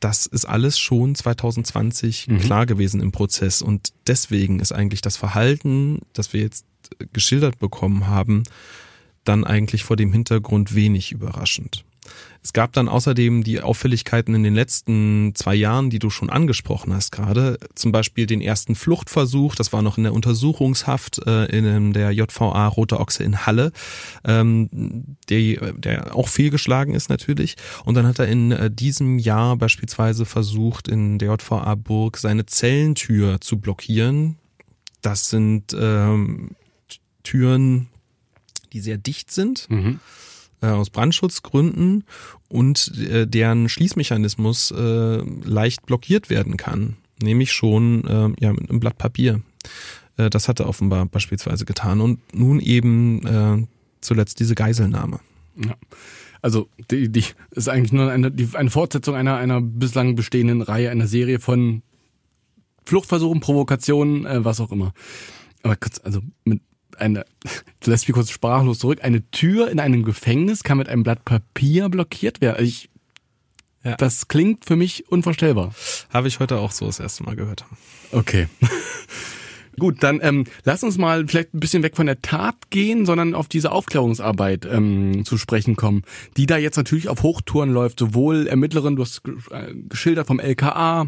Das 0.00 0.26
ist 0.26 0.44
alles 0.44 0.78
schon 0.78 1.14
2020 1.14 2.28
Mhm. 2.28 2.38
klar 2.38 2.66
gewesen 2.66 3.00
im 3.00 3.10
Prozess 3.12 3.62
und 3.62 3.92
deswegen 4.06 4.60
ist 4.60 4.72
eigentlich 4.72 5.00
das 5.00 5.16
Verhalten, 5.16 6.00
das 6.12 6.32
wir 6.34 6.40
jetzt 6.40 6.66
geschildert 7.14 7.58
bekommen 7.58 8.06
haben, 8.06 8.42
dann 9.24 9.44
eigentlich 9.44 9.84
vor 9.84 9.96
dem 9.96 10.12
Hintergrund 10.12 10.74
wenig 10.74 11.12
überraschend. 11.12 11.84
Es 12.42 12.52
gab 12.52 12.74
dann 12.74 12.88
außerdem 12.88 13.42
die 13.42 13.62
Auffälligkeiten 13.62 14.34
in 14.34 14.42
den 14.42 14.54
letzten 14.54 15.34
zwei 15.34 15.54
Jahren, 15.54 15.88
die 15.88 15.98
du 15.98 16.10
schon 16.10 16.28
angesprochen 16.28 16.92
hast 16.92 17.10
gerade. 17.10 17.58
Zum 17.74 17.90
Beispiel 17.90 18.26
den 18.26 18.42
ersten 18.42 18.74
Fluchtversuch, 18.74 19.54
das 19.54 19.72
war 19.72 19.80
noch 19.80 19.96
in 19.96 20.04
der 20.04 20.12
Untersuchungshaft 20.12 21.26
äh, 21.26 21.46
in 21.46 21.94
der 21.94 22.12
JVA 22.12 22.68
Rote 22.68 23.00
Ochse 23.00 23.24
in 23.24 23.46
Halle, 23.46 23.72
ähm, 24.24 24.68
der, 25.30 25.72
der 25.72 26.14
auch 26.14 26.28
fehlgeschlagen 26.28 26.94
ist 26.94 27.08
natürlich. 27.08 27.56
Und 27.86 27.94
dann 27.94 28.06
hat 28.06 28.18
er 28.18 28.28
in 28.28 28.52
äh, 28.52 28.70
diesem 28.70 29.18
Jahr 29.18 29.56
beispielsweise 29.56 30.26
versucht, 30.26 30.86
in 30.88 31.18
der 31.18 31.32
JVA 31.32 31.74
Burg 31.76 32.18
seine 32.18 32.44
Zellentür 32.44 33.40
zu 33.40 33.58
blockieren. 33.58 34.36
Das 35.00 35.30
sind 35.30 35.74
ähm, 35.78 36.50
Türen, 37.22 37.88
die 38.74 38.80
sehr 38.80 38.98
dicht 38.98 39.32
sind 39.32 39.66
Mhm. 39.70 40.00
Äh, 40.64 40.70
aus 40.70 40.90
Brandschutzgründen 40.90 42.04
und 42.48 42.92
äh, 42.98 43.26
deren 43.26 43.68
Schließmechanismus 43.68 44.70
äh, 44.70 45.18
leicht 45.44 45.84
blockiert 45.86 46.30
werden 46.30 46.56
kann, 46.56 46.96
nämlich 47.22 47.52
schon 47.52 48.04
äh, 48.06 48.44
ja 48.44 48.52
mit 48.52 48.70
einem 48.70 48.80
Blatt 48.80 48.96
Papier. 48.98 49.42
Äh, 50.16 50.30
das 50.30 50.48
hat 50.48 50.60
er 50.60 50.68
offenbar 50.68 51.06
beispielsweise 51.06 51.64
getan 51.64 52.00
und 52.00 52.20
nun 52.34 52.60
eben 52.60 53.26
äh, 53.26 53.66
zuletzt 54.00 54.40
diese 54.40 54.54
Geiselnahme. 54.54 55.20
Ja. 55.56 55.76
Also 56.40 56.68
die, 56.90 57.10
die 57.10 57.24
ist 57.52 57.68
eigentlich 57.68 57.92
nur 57.92 58.10
eine, 58.10 58.30
die, 58.30 58.48
eine 58.54 58.70
Fortsetzung 58.70 59.14
einer, 59.14 59.36
einer 59.36 59.60
bislang 59.60 60.14
bestehenden 60.14 60.62
Reihe, 60.62 60.90
einer 60.90 61.06
Serie 61.06 61.40
von 61.40 61.82
Fluchtversuchen, 62.84 63.40
Provokationen, 63.40 64.26
äh, 64.26 64.44
was 64.44 64.60
auch 64.60 64.70
immer. 64.72 64.92
Aber 65.62 65.76
kurz, 65.76 66.00
also 66.04 66.20
mit 66.44 66.60
einer, 67.00 67.24
du 67.80 67.90
lässt 67.90 68.08
mich 68.08 68.14
kurz 68.14 68.30
sprachlos 68.30 68.78
zurück, 68.78 69.00
eine 69.02 69.28
Tür 69.30 69.70
in 69.70 69.80
einem 69.80 70.04
Gefängnis 70.04 70.62
kann 70.62 70.78
mit 70.78 70.88
einem 70.88 71.02
Blatt 71.02 71.24
Papier 71.24 71.88
blockiert 71.88 72.40
werden. 72.40 72.64
Ich, 72.64 72.90
Ja. 73.82 73.96
Das 73.96 74.28
klingt 74.28 74.64
für 74.64 74.76
mich 74.76 75.10
unvorstellbar. 75.10 75.74
Habe 76.10 76.28
ich 76.28 76.40
heute 76.40 76.58
auch 76.58 76.72
so 76.72 76.86
das 76.86 77.00
erste 77.00 77.24
Mal 77.24 77.36
gehört. 77.36 77.64
Okay. 78.12 78.48
Gut, 79.78 80.02
dann 80.02 80.20
ähm, 80.22 80.44
lass 80.64 80.84
uns 80.84 80.98
mal 80.98 81.26
vielleicht 81.26 81.54
ein 81.54 81.60
bisschen 81.60 81.82
weg 81.82 81.96
von 81.96 82.06
der 82.06 82.22
Tat 82.22 82.70
gehen, 82.70 83.06
sondern 83.06 83.34
auf 83.34 83.48
diese 83.48 83.72
Aufklärungsarbeit 83.72 84.66
ähm, 84.66 85.24
zu 85.24 85.36
sprechen 85.36 85.76
kommen, 85.76 86.02
die 86.36 86.46
da 86.46 86.56
jetzt 86.56 86.76
natürlich 86.76 87.08
auf 87.08 87.22
Hochtouren 87.22 87.70
läuft. 87.70 87.98
Sowohl 87.98 88.46
Ermittlerin, 88.46 88.96
du 88.96 89.02
hast 89.02 89.22
äh, 89.50 89.74
geschildert 89.88 90.28
vom 90.28 90.38
LKA, 90.38 91.06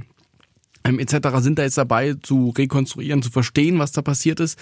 ähm, 0.84 0.98
etc. 0.98 1.28
sind 1.38 1.58
da 1.58 1.62
jetzt 1.62 1.78
dabei 1.78 2.14
zu 2.22 2.52
rekonstruieren, 2.56 3.22
zu 3.22 3.30
verstehen, 3.30 3.78
was 3.78 3.92
da 3.92 4.02
passiert 4.02 4.40
ist. 4.40 4.58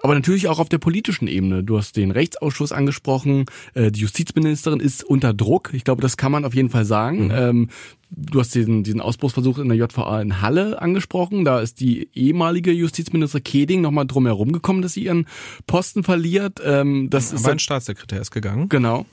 Aber 0.00 0.14
natürlich 0.14 0.46
auch 0.46 0.60
auf 0.60 0.68
der 0.68 0.78
politischen 0.78 1.26
Ebene. 1.26 1.64
Du 1.64 1.76
hast 1.76 1.96
den 1.96 2.12
Rechtsausschuss 2.12 2.70
angesprochen. 2.70 3.46
Äh, 3.74 3.90
die 3.90 4.00
Justizministerin 4.00 4.78
ist 4.78 5.02
unter 5.02 5.34
Druck. 5.34 5.70
Ich 5.72 5.82
glaube, 5.82 6.02
das 6.02 6.16
kann 6.16 6.30
man 6.30 6.44
auf 6.44 6.54
jeden 6.54 6.70
Fall 6.70 6.84
sagen. 6.84 7.32
Ähm, 7.34 7.68
du 8.10 8.38
hast 8.38 8.54
diesen, 8.54 8.84
diesen 8.84 9.00
Ausbruchsversuch 9.00 9.58
in 9.58 9.68
der 9.68 9.76
JVA 9.76 10.20
in 10.20 10.40
Halle 10.40 10.80
angesprochen. 10.80 11.44
Da 11.44 11.60
ist 11.60 11.80
die 11.80 12.08
ehemalige 12.14 12.70
Justizministerin 12.70 13.42
Keding 13.42 13.80
nochmal 13.80 14.06
drum 14.06 14.26
herum 14.26 14.52
gekommen, 14.52 14.82
dass 14.82 14.92
sie 14.92 15.04
ihren 15.04 15.26
Posten 15.66 16.04
verliert. 16.04 16.60
Ähm, 16.64 17.10
das 17.10 17.32
ist 17.32 17.44
Aber 17.44 17.52
ein 17.52 17.58
Staatssekretär 17.58 18.20
ist 18.20 18.30
gegangen. 18.30 18.68
Genau. 18.68 19.04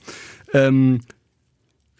Ähm, 0.53 1.01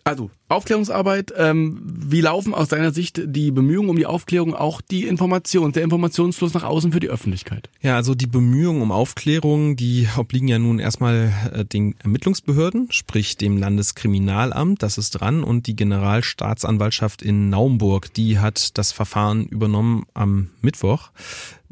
also, 0.05 0.29
Aufklärungsarbeit, 0.49 1.33
ähm, 1.35 1.81
wie 1.83 2.21
laufen 2.21 2.53
aus 2.53 2.67
deiner 2.67 2.91
Sicht 2.91 3.19
die 3.25 3.49
Bemühungen 3.49 3.89
um 3.89 3.95
die 3.95 4.05
Aufklärung, 4.05 4.53
auch 4.53 4.79
die 4.79 5.07
Information, 5.07 5.71
der 5.71 5.81
Informationsfluss 5.81 6.53
nach 6.53 6.63
außen 6.63 6.91
für 6.91 6.99
die 6.99 7.09
Öffentlichkeit? 7.09 7.71
Ja, 7.81 7.95
also 7.95 8.13
die 8.13 8.27
Bemühungen 8.27 8.83
um 8.83 8.91
Aufklärung, 8.91 9.75
die 9.75 10.07
obliegen 10.15 10.47
ja 10.47 10.59
nun 10.59 10.77
erstmal 10.77 11.33
äh, 11.51 11.65
den 11.65 11.95
Ermittlungsbehörden, 12.03 12.91
sprich 12.91 13.37
dem 13.37 13.57
Landeskriminalamt, 13.57 14.83
das 14.83 14.99
ist 14.99 15.09
dran, 15.09 15.43
und 15.43 15.65
die 15.65 15.75
Generalstaatsanwaltschaft 15.75 17.23
in 17.23 17.49
Naumburg, 17.49 18.13
die 18.13 18.37
hat 18.37 18.77
das 18.77 18.91
Verfahren 18.91 19.47
übernommen 19.47 20.05
am 20.13 20.51
Mittwoch. 20.61 21.09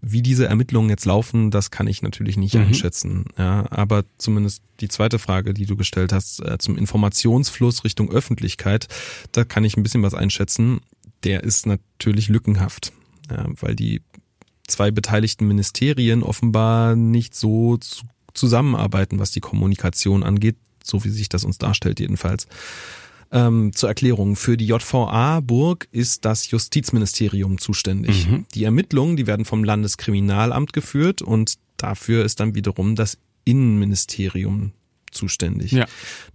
Wie 0.05 0.21
diese 0.21 0.47
Ermittlungen 0.47 0.89
jetzt 0.89 1.05
laufen, 1.05 1.49
das 1.49 1.71
kann 1.71 1.87
ich 1.87 2.01
natürlich 2.01 2.35
nicht 2.35 2.55
mhm. 2.55 2.63
einschätzen. 2.63 3.25
Ja, 3.37 3.65
aber 3.71 4.03
zumindest 4.17 4.61
die 4.81 4.89
zweite 4.89 5.17
Frage, 5.17 5.53
die 5.53 5.65
du 5.65 5.77
gestellt 5.77 6.11
hast, 6.11 6.41
äh, 6.41 6.57
zum 6.57 6.77
Informationsfluss 6.77 7.83
Richtung 7.83 8.11
Öffentlichkeit, 8.11 8.87
da 9.31 9.45
kann 9.45 9.63
ich 9.63 9.77
ein 9.77 9.83
bisschen 9.83 10.03
was 10.03 10.13
einschätzen. 10.13 10.81
Der 11.23 11.43
ist 11.43 11.65
natürlich 11.65 12.27
lückenhaft, 12.27 12.91
ja, 13.31 13.47
weil 13.61 13.75
die 13.75 14.01
zwei 14.67 14.91
beteiligten 14.91 15.47
Ministerien 15.47 16.21
offenbar 16.21 16.95
nicht 16.95 17.33
so 17.33 17.77
zu 17.77 18.05
zusammenarbeiten, 18.33 19.19
was 19.19 19.31
die 19.31 19.39
Kommunikation 19.39 20.23
angeht, 20.23 20.57
so 20.83 21.03
wie 21.03 21.09
sich 21.09 21.29
das 21.29 21.43
uns 21.43 21.57
darstellt 21.57 21.99
jedenfalls. 21.99 22.47
Ähm, 23.33 23.71
zur 23.73 23.89
Erklärung, 23.89 24.35
für 24.35 24.57
die 24.57 24.67
JVA 24.67 25.39
Burg 25.39 25.87
ist 25.91 26.23
das 26.23 26.51
Justizministerium 26.51 27.57
zuständig. 27.57 28.27
Mhm. 28.27 28.45
Die 28.53 28.63
Ermittlungen, 28.63 29.17
die 29.17 29.25
werden 29.25 29.43
vom 29.43 29.63
Landeskriminalamt 29.63 30.71
geführt 30.71 31.23
und 31.23 31.55
dafür 31.77 32.25
ist 32.25 32.39
dann 32.39 32.53
wiederum 32.53 32.95
das 32.95 33.17
Innenministerium 33.43 34.71
zuständig. 35.09 35.71
Ja. 35.71 35.87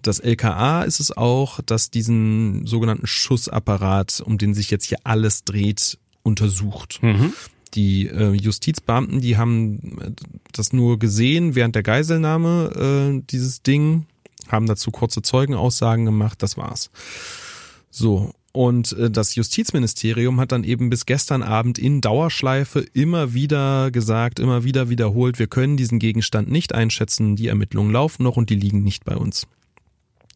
Das 0.02 0.18
LKA 0.18 0.82
ist 0.82 0.98
es 0.98 1.16
auch, 1.16 1.60
das 1.64 1.90
diesen 1.90 2.66
sogenannten 2.66 3.06
Schussapparat, 3.06 4.20
um 4.24 4.36
den 4.36 4.52
sich 4.52 4.70
jetzt 4.70 4.84
hier 4.84 4.98
alles 5.04 5.44
dreht, 5.44 5.98
untersucht. 6.24 6.98
Mhm. 7.02 7.32
Die 7.74 8.08
äh, 8.08 8.32
Justizbeamten, 8.32 9.20
die 9.20 9.36
haben 9.36 10.16
das 10.52 10.72
nur 10.72 10.98
gesehen 10.98 11.54
während 11.54 11.76
der 11.76 11.84
Geiselnahme, 11.84 13.20
äh, 13.20 13.22
dieses 13.30 13.62
Ding, 13.62 14.06
haben 14.48 14.66
dazu 14.66 14.90
kurze 14.90 15.22
Zeugenaussagen 15.22 16.04
gemacht, 16.04 16.42
das 16.42 16.56
war's. 16.56 16.90
So, 17.90 18.32
und 18.52 18.92
äh, 18.92 19.10
das 19.10 19.34
Justizministerium 19.34 20.40
hat 20.40 20.52
dann 20.52 20.64
eben 20.64 20.90
bis 20.90 21.06
gestern 21.06 21.42
Abend 21.42 21.78
in 21.78 22.00
Dauerschleife 22.00 22.80
immer 22.92 23.34
wieder 23.34 23.90
gesagt, 23.90 24.40
immer 24.40 24.64
wieder 24.64 24.88
wiederholt, 24.88 25.38
wir 25.38 25.46
können 25.46 25.76
diesen 25.76 25.98
Gegenstand 25.98 26.50
nicht 26.50 26.74
einschätzen, 26.74 27.36
die 27.36 27.48
Ermittlungen 27.48 27.92
laufen 27.92 28.24
noch 28.24 28.36
und 28.36 28.50
die 28.50 28.56
liegen 28.56 28.82
nicht 28.82 29.04
bei 29.04 29.16
uns. 29.16 29.46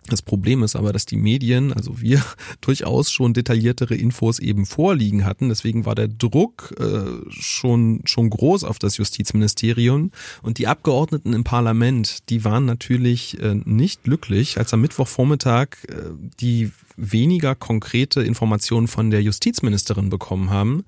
Das 0.08 0.20
Problem 0.20 0.64
ist 0.64 0.74
aber, 0.74 0.92
dass 0.92 1.06
die 1.06 1.16
Medien, 1.16 1.72
also 1.72 2.00
wir, 2.00 2.22
durchaus 2.60 3.10
schon 3.10 3.34
detailliertere 3.34 3.94
Infos 3.94 4.38
eben 4.40 4.66
vorliegen 4.66 5.24
hatten. 5.24 5.48
Deswegen 5.48 5.86
war 5.86 5.94
der 5.94 6.08
Druck 6.08 6.74
äh, 6.78 7.30
schon, 7.30 8.02
schon 8.04 8.28
groß 8.30 8.64
auf 8.64 8.78
das 8.78 8.96
Justizministerium. 8.96 10.10
Und 10.42 10.58
die 10.58 10.66
Abgeordneten 10.66 11.32
im 11.32 11.44
Parlament, 11.44 12.28
die 12.30 12.44
waren 12.44 12.64
natürlich 12.64 13.40
äh, 13.40 13.54
nicht 13.64 14.02
glücklich, 14.02 14.58
als 14.58 14.74
am 14.74 14.80
Mittwochvormittag 14.80 15.68
äh, 15.88 15.94
die 16.40 16.72
weniger 16.96 17.54
konkrete 17.54 18.22
Informationen 18.22 18.88
von 18.88 19.10
der 19.10 19.22
Justizministerin 19.22 20.10
bekommen 20.10 20.50
haben 20.50 20.84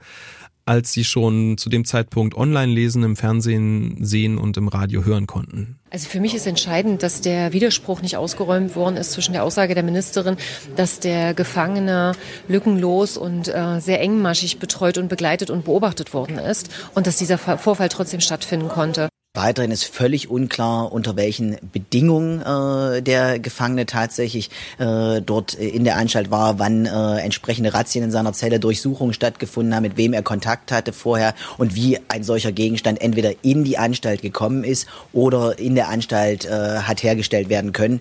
als 0.66 0.92
sie 0.92 1.04
schon 1.04 1.58
zu 1.58 1.68
dem 1.68 1.84
Zeitpunkt 1.84 2.36
online 2.36 2.72
lesen, 2.72 3.02
im 3.02 3.16
Fernsehen 3.16 3.98
sehen 4.00 4.38
und 4.38 4.56
im 4.56 4.68
Radio 4.68 5.04
hören 5.04 5.26
konnten. 5.26 5.78
Also 5.90 6.08
für 6.08 6.20
mich 6.20 6.34
ist 6.34 6.46
entscheidend, 6.46 7.02
dass 7.02 7.20
der 7.20 7.52
Widerspruch 7.52 8.02
nicht 8.02 8.16
ausgeräumt 8.16 8.74
worden 8.74 8.96
ist 8.96 9.12
zwischen 9.12 9.32
der 9.32 9.44
Aussage 9.44 9.74
der 9.74 9.82
Ministerin, 9.82 10.36
dass 10.76 11.00
der 11.00 11.34
Gefangene 11.34 12.12
lückenlos 12.48 13.16
und 13.16 13.48
äh, 13.48 13.80
sehr 13.80 14.00
engmaschig 14.00 14.58
betreut 14.58 14.98
und 14.98 15.08
begleitet 15.08 15.50
und 15.50 15.64
beobachtet 15.64 16.14
worden 16.14 16.38
ist 16.38 16.70
und 16.94 17.06
dass 17.06 17.16
dieser 17.16 17.38
Vorfall 17.38 17.88
trotzdem 17.88 18.20
stattfinden 18.20 18.68
konnte. 18.68 19.08
Weiterhin 19.36 19.72
ist 19.72 19.84
völlig 19.84 20.30
unklar, 20.30 20.92
unter 20.92 21.16
welchen 21.16 21.56
Bedingungen 21.72 22.40
äh, 22.40 23.02
der 23.02 23.40
Gefangene 23.40 23.84
tatsächlich 23.84 24.48
äh, 24.78 25.20
dort 25.20 25.54
in 25.54 25.82
der 25.82 25.96
Anstalt 25.96 26.30
war, 26.30 26.60
wann 26.60 26.86
äh, 26.86 27.16
entsprechende 27.18 27.74
Razzien 27.74 28.04
in 28.04 28.12
seiner 28.12 28.32
Zelle, 28.32 28.60
Durchsuchungen 28.60 29.12
stattgefunden 29.12 29.74
haben, 29.74 29.82
mit 29.82 29.96
wem 29.96 30.12
er 30.12 30.22
Kontakt 30.22 30.70
hatte 30.70 30.92
vorher 30.92 31.34
und 31.58 31.74
wie 31.74 31.98
ein 32.06 32.22
solcher 32.22 32.52
Gegenstand 32.52 33.00
entweder 33.00 33.32
in 33.42 33.64
die 33.64 33.76
Anstalt 33.76 34.22
gekommen 34.22 34.62
ist 34.62 34.86
oder 35.12 35.58
in 35.58 35.74
der 35.74 35.88
Anstalt 35.88 36.44
äh, 36.44 36.78
hat 36.78 37.02
hergestellt 37.02 37.48
werden 37.48 37.72
können. 37.72 38.00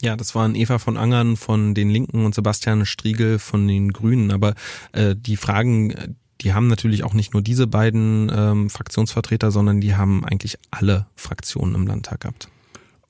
Ja, 0.00 0.16
das 0.16 0.34
waren 0.34 0.54
Eva 0.54 0.78
von 0.78 0.96
Angern 0.96 1.36
von 1.36 1.74
den 1.74 1.90
Linken 1.90 2.24
und 2.24 2.34
Sebastian 2.34 2.86
Striegel 2.86 3.38
von 3.38 3.68
den 3.68 3.92
Grünen. 3.92 4.30
Aber 4.30 4.54
äh, 4.92 5.14
die 5.14 5.36
Fragen, 5.36 6.16
die 6.40 6.54
haben 6.54 6.68
natürlich 6.68 7.04
auch 7.04 7.14
nicht 7.14 7.32
nur 7.32 7.42
diese 7.42 7.66
beiden 7.66 8.30
ähm, 8.34 8.70
Fraktionsvertreter, 8.70 9.50
sondern 9.50 9.80
die 9.80 9.94
haben 9.94 10.24
eigentlich 10.24 10.58
alle 10.70 11.06
Fraktionen 11.16 11.74
im 11.74 11.86
Landtag 11.86 12.20
gehabt. 12.20 12.48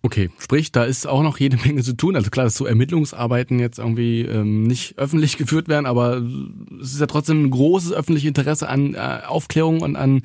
Okay, 0.02 0.30
sprich, 0.38 0.72
da 0.72 0.84
ist 0.84 1.06
auch 1.06 1.22
noch 1.22 1.38
jede 1.38 1.56
Menge 1.64 1.82
zu 1.82 1.94
tun. 1.94 2.16
Also 2.16 2.30
klar, 2.30 2.44
dass 2.44 2.54
so 2.54 2.64
Ermittlungsarbeiten 2.64 3.58
jetzt 3.58 3.78
irgendwie 3.78 4.22
ähm, 4.22 4.62
nicht 4.62 4.96
öffentlich 4.98 5.36
geführt 5.38 5.68
werden, 5.68 5.84
aber 5.86 6.22
es 6.80 6.94
ist 6.94 7.00
ja 7.00 7.06
trotzdem 7.06 7.44
ein 7.44 7.50
großes 7.50 7.92
öffentliches 7.92 8.28
Interesse 8.28 8.68
an 8.68 8.94
äh, 8.94 9.20
Aufklärung 9.26 9.82
und 9.82 9.96
an 9.96 10.22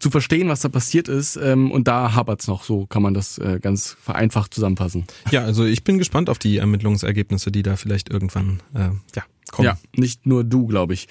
zu 0.00 0.10
verstehen, 0.10 0.48
was 0.48 0.60
da 0.60 0.68
passiert 0.68 1.08
ist. 1.08 1.36
Ähm, 1.36 1.70
und 1.70 1.86
da 1.86 2.14
hapert's 2.14 2.48
noch, 2.48 2.64
so 2.64 2.86
kann 2.86 3.02
man 3.02 3.14
das 3.14 3.38
äh, 3.38 3.60
ganz 3.62 3.96
vereinfacht 4.00 4.52
zusammenfassen. 4.52 5.04
Ja, 5.30 5.44
also 5.44 5.64
ich 5.64 5.84
bin 5.84 5.98
gespannt 5.98 6.28
auf 6.28 6.38
die 6.38 6.56
Ermittlungsergebnisse, 6.56 7.52
die 7.52 7.62
da 7.62 7.76
vielleicht 7.76 8.10
irgendwann 8.10 8.60
äh, 8.74 8.90
ja, 9.14 9.22
kommen. 9.52 9.66
Ja, 9.66 9.78
nicht 9.94 10.26
nur 10.26 10.42
du, 10.42 10.66
glaube 10.66 10.94
ich. 10.94 11.06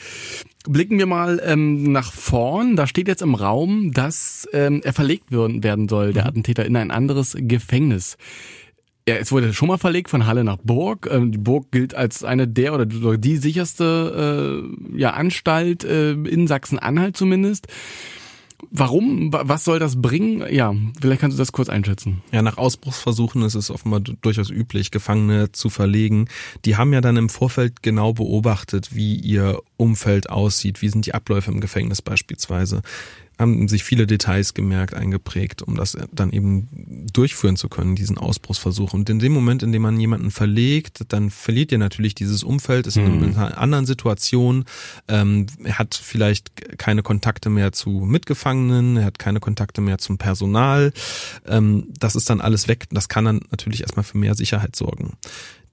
Blicken 0.68 1.00
wir 1.00 1.06
mal 1.06 1.42
ähm, 1.44 1.92
nach 1.92 2.12
vorn. 2.12 2.76
Da 2.76 2.88
steht 2.88 3.08
jetzt 3.08 3.22
im 3.22 3.36
Raum, 3.36 3.92
dass 3.94 4.48
ähm, 4.54 4.82
er 4.84 4.94
verlegt 4.94 5.32
werden 5.32 5.90
soll, 5.90 6.14
der 6.14 6.24
mhm. 6.24 6.30
Attentäter, 6.30 6.66
in 6.66 6.76
ein 6.76 6.92
anderes 6.92 7.36
Gefängnis. 7.38 8.18
Ja, 9.08 9.16
es 9.16 9.32
wurde 9.32 9.52
schon 9.54 9.68
mal 9.68 9.78
verlegt 9.78 10.10
von 10.10 10.28
Halle 10.28 10.44
nach 10.44 10.58
Burg. 10.58 11.10
Ähm, 11.12 11.32
die 11.32 11.40
Burg 11.40 11.72
gilt 11.72 11.96
als 11.96 12.24
eine 12.24 12.48
der 12.48 12.74
oder 12.74 12.86
die 12.86 13.38
sicherste 13.38 14.64
äh, 14.94 14.98
ja, 15.00 15.12
Anstalt 15.12 15.84
äh, 15.84 16.12
in 16.12 16.48
Sachsen-Anhalt 16.48 17.18
zumindest. 17.18 17.68
Warum? 18.70 19.32
Was 19.34 19.64
soll 19.64 19.80
das 19.80 20.02
bringen? 20.02 20.44
Ja, 20.54 20.74
vielleicht 21.00 21.22
kannst 21.22 21.38
du 21.38 21.42
das 21.42 21.52
kurz 21.52 21.70
einschätzen. 21.70 22.22
Ja, 22.32 22.42
nach 22.42 22.58
Ausbruchsversuchen 22.58 23.42
ist 23.44 23.56
es 23.56 23.72
offenbar 23.72 24.00
durchaus 24.00 24.50
üblich, 24.50 24.92
Gefangene 24.92 25.52
zu 25.52 25.70
verlegen. 25.70 26.28
Die 26.66 26.78
haben 26.78 26.94
ja 26.94 27.02
dann 27.02 27.18
im 27.18 27.30
Vorfeld 27.30 27.82
genau 27.82 28.14
beobachtet, 28.14 28.96
wie 28.96 29.16
ihr 29.16 29.60
Umfeld 29.78 30.30
aussieht, 30.30 30.82
wie 30.82 30.90
sind 30.90 31.06
die 31.06 31.14
Abläufe 31.14 31.52
im 31.52 31.60
Gefängnis 31.60 32.02
beispielsweise 32.02 32.82
haben 33.42 33.68
sich 33.68 33.84
viele 33.84 34.08
Details 34.08 34.54
gemerkt, 34.54 34.94
eingeprägt, 34.94 35.62
um 35.62 35.76
das 35.76 35.98
dann 36.14 36.32
eben 36.32 37.08
durchführen 37.12 37.58
zu 37.58 37.68
können, 37.68 37.96
diesen 37.96 38.18
Ausbruchsversuch. 38.18 38.94
Und 38.94 39.10
in 39.10 39.20
dem 39.20 39.34
Moment, 39.34 39.64
in 39.64 39.72
dem 39.72 39.82
man 39.82 40.00
jemanden 40.00 40.32
verlegt, 40.32 41.06
dann 41.10 41.30
verliert 41.30 41.72
ihr 41.72 41.78
natürlich 41.78 42.16
dieses 42.16 42.44
Umfeld, 42.44 42.88
ist 42.88 42.98
in 42.98 43.18
mhm. 43.18 43.38
einer 43.38 43.58
anderen 43.58 43.86
Situation, 43.86 44.66
ähm, 45.08 45.48
er 45.64 45.80
hat 45.80 45.96
vielleicht 45.96 46.78
keine 46.78 47.04
Kontakte 47.04 47.50
mehr 47.50 47.72
zu 47.72 47.90
Mitgefangenen, 47.90 48.98
er 48.98 49.06
hat 49.06 49.20
keine 49.20 49.40
Kontakte 49.40 49.82
mehr 49.82 49.98
zum 49.98 50.18
Personal. 50.18 50.94
Ähm, 51.46 51.88
das 52.00 52.16
ist 52.16 52.30
dann 52.30 52.42
alles 52.42 52.68
weg. 52.68 52.86
Das 52.92 53.10
kann 53.10 53.26
dann 53.26 53.42
natürlich 53.50 53.82
erstmal 53.82 54.04
für 54.04 54.18
mehr 54.18 54.36
Sicherheit 54.36 54.76
sorgen. 54.76 55.18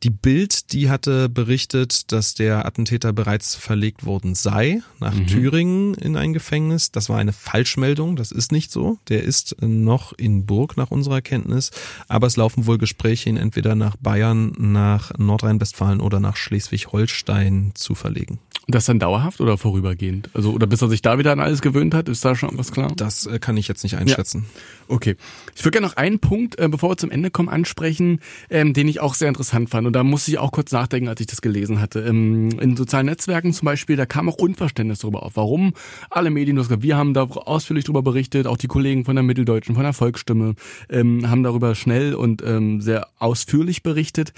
Die 0.04 0.10
Bild, 0.10 0.72
die 0.72 0.90
hatte 0.90 1.28
berichtet, 1.28 2.12
dass 2.12 2.34
der 2.34 2.64
Attentäter 2.66 3.12
bereits 3.12 3.56
verlegt 3.56 4.06
worden 4.06 4.36
sei 4.36 4.80
nach 5.00 5.14
mhm. 5.14 5.26
Thüringen 5.26 5.94
in 5.94 6.16
ein 6.16 6.32
Gefängnis. 6.32 6.92
Das 6.92 7.08
war 7.08 7.18
eine 7.18 7.32
Falschmeldung, 7.32 8.14
das 8.14 8.30
ist 8.30 8.52
nicht 8.52 8.70
so. 8.70 8.98
Der 9.08 9.24
ist 9.24 9.56
noch 9.60 10.12
in 10.12 10.46
Burg 10.46 10.76
nach 10.76 10.92
unserer 10.92 11.20
Kenntnis, 11.20 11.72
aber 12.06 12.28
es 12.28 12.36
laufen 12.36 12.66
wohl 12.66 12.78
Gespräche, 12.78 13.28
ihn 13.28 13.36
entweder 13.36 13.74
nach 13.74 13.96
Bayern, 13.96 14.52
nach 14.56 15.10
Nordrhein-Westfalen 15.18 16.00
oder 16.00 16.20
nach 16.20 16.36
Schleswig-Holstein 16.36 17.72
zu 17.74 17.96
verlegen. 17.96 18.38
Das 18.70 18.84
dann 18.84 18.98
dauerhaft 18.98 19.40
oder 19.40 19.56
vorübergehend? 19.56 20.28
Also 20.34 20.52
oder 20.52 20.66
bis 20.66 20.82
er 20.82 20.88
sich 20.88 21.00
da 21.00 21.18
wieder 21.18 21.32
an 21.32 21.40
alles 21.40 21.62
gewöhnt 21.62 21.94
hat, 21.94 22.06
ist 22.06 22.22
da 22.22 22.36
schon 22.36 22.58
was 22.58 22.70
klar? 22.70 22.92
Das 22.94 23.24
äh, 23.24 23.38
kann 23.38 23.56
ich 23.56 23.66
jetzt 23.66 23.82
nicht 23.82 23.96
einschätzen. 23.96 24.44
Ja. 24.46 24.94
Okay. 24.94 25.16
Ich 25.56 25.64
würde 25.64 25.76
gerne 25.76 25.86
noch 25.86 25.96
einen 25.96 26.18
Punkt, 26.18 26.58
äh, 26.58 26.68
bevor 26.68 26.90
wir 26.90 26.98
zum 26.98 27.10
Ende 27.10 27.30
kommen, 27.30 27.48
ansprechen, 27.48 28.20
ähm, 28.50 28.74
den 28.74 28.86
ich 28.86 29.00
auch 29.00 29.14
sehr 29.14 29.28
interessant 29.28 29.70
fand. 29.70 29.86
Und 29.88 29.94
da 29.94 30.04
musste 30.04 30.30
ich 30.30 30.38
auch 30.38 30.52
kurz 30.52 30.70
nachdenken, 30.70 31.08
als 31.08 31.18
ich 31.18 31.28
das 31.28 31.40
gelesen 31.40 31.80
hatte. 31.80 32.00
Ähm, 32.00 32.50
in 32.60 32.76
sozialen 32.76 33.06
Netzwerken 33.06 33.54
zum 33.54 33.64
Beispiel, 33.64 33.96
da 33.96 34.04
kam 34.04 34.28
auch 34.28 34.36
Unverständnis 34.36 34.98
darüber 34.98 35.22
auf. 35.22 35.36
Warum 35.36 35.72
alle 36.10 36.28
Medien, 36.28 36.58
wir 36.58 36.96
haben 36.98 37.14
da 37.14 37.22
ausführlich 37.22 37.86
darüber 37.86 38.02
berichtet, 38.02 38.46
auch 38.46 38.58
die 38.58 38.66
Kollegen 38.66 39.06
von 39.06 39.16
der 39.16 39.22
Mitteldeutschen, 39.22 39.74
von 39.74 39.84
der 39.84 39.94
Volksstimme, 39.94 40.56
ähm, 40.90 41.30
haben 41.30 41.42
darüber 41.42 41.74
schnell 41.74 42.14
und 42.14 42.42
ähm, 42.42 42.82
sehr 42.82 43.08
ausführlich 43.18 43.82
berichtet 43.82 44.34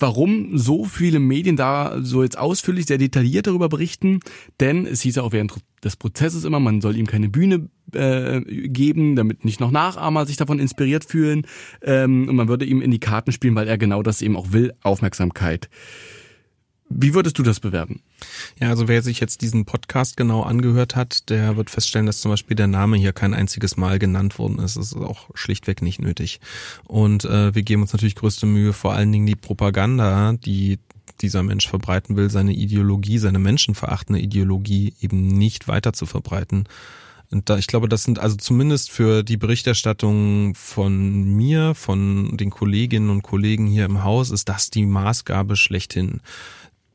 warum 0.00 0.56
so 0.56 0.84
viele 0.84 1.18
Medien 1.20 1.56
da 1.56 1.98
so 2.00 2.22
jetzt 2.22 2.38
ausführlich, 2.38 2.86
sehr 2.86 2.98
detailliert 2.98 3.46
darüber 3.46 3.68
berichten. 3.68 4.20
Denn 4.60 4.86
es 4.86 5.02
hieß 5.02 5.16
ja 5.16 5.22
auch 5.22 5.32
während 5.32 5.54
des 5.84 5.96
Prozesses 5.96 6.44
immer, 6.44 6.60
man 6.60 6.80
soll 6.80 6.96
ihm 6.96 7.06
keine 7.06 7.28
Bühne 7.28 7.68
äh, 7.92 8.40
geben, 8.40 9.16
damit 9.16 9.44
nicht 9.44 9.60
noch 9.60 9.70
Nachahmer 9.70 10.26
sich 10.26 10.36
davon 10.36 10.58
inspiriert 10.58 11.04
fühlen. 11.04 11.46
Ähm, 11.82 12.28
und 12.28 12.36
man 12.36 12.48
würde 12.48 12.64
ihm 12.64 12.82
in 12.82 12.90
die 12.90 13.00
Karten 13.00 13.32
spielen, 13.32 13.54
weil 13.54 13.68
er 13.68 13.78
genau 13.78 14.02
das 14.02 14.22
eben 14.22 14.36
auch 14.36 14.52
will, 14.52 14.72
Aufmerksamkeit. 14.82 15.68
Wie 16.90 17.12
würdest 17.12 17.38
du 17.38 17.42
das 17.42 17.60
bewerten? 17.60 18.00
Ja, 18.58 18.70
also 18.70 18.88
wer 18.88 19.02
sich 19.02 19.20
jetzt 19.20 19.42
diesen 19.42 19.66
Podcast 19.66 20.16
genau 20.16 20.42
angehört 20.42 20.96
hat, 20.96 21.28
der 21.28 21.56
wird 21.56 21.68
feststellen, 21.68 22.06
dass 22.06 22.20
zum 22.20 22.30
Beispiel 22.30 22.56
der 22.56 22.66
Name 22.66 22.96
hier 22.96 23.12
kein 23.12 23.34
einziges 23.34 23.76
Mal 23.76 23.98
genannt 23.98 24.38
worden 24.38 24.58
ist. 24.58 24.76
Das 24.76 24.92
ist 24.92 24.96
auch 24.96 25.28
schlichtweg 25.34 25.82
nicht 25.82 26.00
nötig. 26.00 26.40
Und 26.84 27.24
äh, 27.26 27.54
wir 27.54 27.62
geben 27.62 27.82
uns 27.82 27.92
natürlich 27.92 28.14
größte 28.14 28.46
Mühe, 28.46 28.72
vor 28.72 28.94
allen 28.94 29.12
Dingen 29.12 29.26
die 29.26 29.36
Propaganda, 29.36 30.32
die 30.32 30.78
dieser 31.20 31.42
Mensch 31.42 31.68
verbreiten 31.68 32.16
will, 32.16 32.30
seine 32.30 32.52
Ideologie, 32.52 33.18
seine 33.18 33.38
menschenverachtende 33.38 34.20
Ideologie 34.20 34.94
eben 35.00 35.26
nicht 35.26 35.68
weiter 35.68 35.92
zu 35.92 36.06
verbreiten 36.06 36.64
Und 37.30 37.50
da, 37.50 37.58
ich 37.58 37.66
glaube, 37.66 37.88
das 37.88 38.04
sind 38.04 38.18
also 38.18 38.36
zumindest 38.36 38.90
für 38.90 39.22
die 39.22 39.36
Berichterstattung 39.36 40.54
von 40.54 41.24
mir, 41.24 41.74
von 41.74 42.36
den 42.36 42.50
Kolleginnen 42.50 43.10
und 43.10 43.22
Kollegen 43.22 43.66
hier 43.66 43.84
im 43.84 44.04
Haus, 44.04 44.30
ist 44.30 44.48
das 44.48 44.70
die 44.70 44.86
Maßgabe 44.86 45.56
schlechthin. 45.56 46.20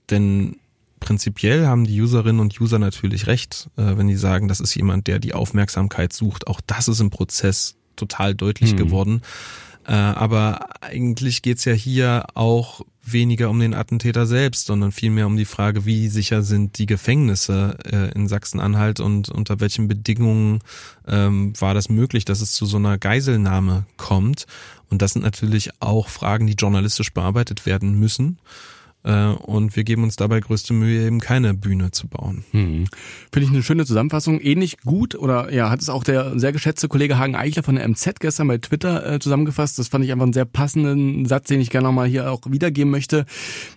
Denn 0.09 0.57
prinzipiell 0.99 1.67
haben 1.67 1.85
die 1.85 2.01
Userinnen 2.01 2.39
und 2.39 2.59
User 2.59 2.79
natürlich 2.79 3.27
recht, 3.27 3.69
äh, 3.77 3.97
wenn 3.97 4.07
die 4.07 4.15
sagen, 4.15 4.47
das 4.47 4.59
ist 4.59 4.75
jemand, 4.75 5.07
der 5.07 5.19
die 5.19 5.33
Aufmerksamkeit 5.33 6.13
sucht. 6.13 6.47
Auch 6.47 6.61
das 6.65 6.87
ist 6.87 6.99
im 6.99 7.09
Prozess 7.09 7.75
total 7.95 8.35
deutlich 8.35 8.71
hm. 8.71 8.77
geworden. 8.77 9.21
Äh, 9.85 9.93
aber 9.93 10.81
eigentlich 10.81 11.41
geht's 11.41 11.65
ja 11.65 11.73
hier 11.73 12.25
auch 12.35 12.81
weniger 13.05 13.49
um 13.49 13.59
den 13.59 13.73
Attentäter 13.73 14.25
selbst, 14.25 14.65
sondern 14.65 14.93
vielmehr 14.93 15.27
um 15.27 15.35
die 15.35 15.45
Frage, 15.45 15.85
wie 15.85 16.07
sicher 16.07 16.41
sind 16.41 16.77
die 16.77 16.85
Gefängnisse 16.85 17.77
äh, 17.83 18.11
in 18.13 18.29
Sachsen-Anhalt 18.29 19.01
und 19.01 19.27
unter 19.27 19.59
welchen 19.59 19.89
Bedingungen 19.89 20.61
ähm, 21.05 21.51
war 21.59 21.73
das 21.73 21.89
möglich, 21.89 22.23
dass 22.23 22.39
es 22.39 22.53
zu 22.53 22.65
so 22.65 22.77
einer 22.77 22.97
Geiselnahme 22.97 23.85
kommt. 23.97 24.45
Und 24.89 25.01
das 25.01 25.13
sind 25.13 25.23
natürlich 25.23 25.71
auch 25.81 26.07
Fragen, 26.07 26.47
die 26.47 26.53
journalistisch 26.53 27.13
bearbeitet 27.13 27.65
werden 27.65 27.99
müssen. 27.99 28.37
Äh, 29.03 29.27
und 29.27 29.75
wir 29.75 29.83
geben 29.83 30.03
uns 30.03 30.15
dabei 30.15 30.39
größte 30.39 30.73
Mühe, 30.73 31.05
eben 31.05 31.19
keine 31.19 31.53
Bühne 31.53 31.91
zu 31.91 32.07
bauen. 32.07 32.43
Hm. 32.51 32.85
Finde 33.31 33.47
ich 33.47 33.53
eine 33.53 33.63
schöne 33.63 33.85
Zusammenfassung. 33.85 34.39
Ähnlich 34.39 34.77
gut 34.81 35.15
oder 35.15 35.53
ja, 35.53 35.69
hat 35.69 35.81
es 35.81 35.89
auch 35.89 36.03
der 36.03 36.39
sehr 36.39 36.51
geschätzte 36.51 36.87
Kollege 36.87 37.17
Hagen 37.17 37.35
Eichler 37.35 37.63
von 37.63 37.75
der 37.75 37.87
MZ 37.87 38.19
gestern 38.19 38.47
bei 38.47 38.57
Twitter 38.57 39.13
äh, 39.13 39.19
zusammengefasst. 39.19 39.77
Das 39.77 39.89
fand 39.89 40.05
ich 40.05 40.11
einfach 40.11 40.23
einen 40.23 40.33
sehr 40.33 40.45
passenden 40.45 41.25
Satz, 41.25 41.47
den 41.47 41.59
ich 41.59 41.69
gerne 41.69 41.87
nochmal 41.87 42.07
hier 42.07 42.31
auch 42.31 42.41
wiedergeben 42.47 42.91
möchte. 42.91 43.25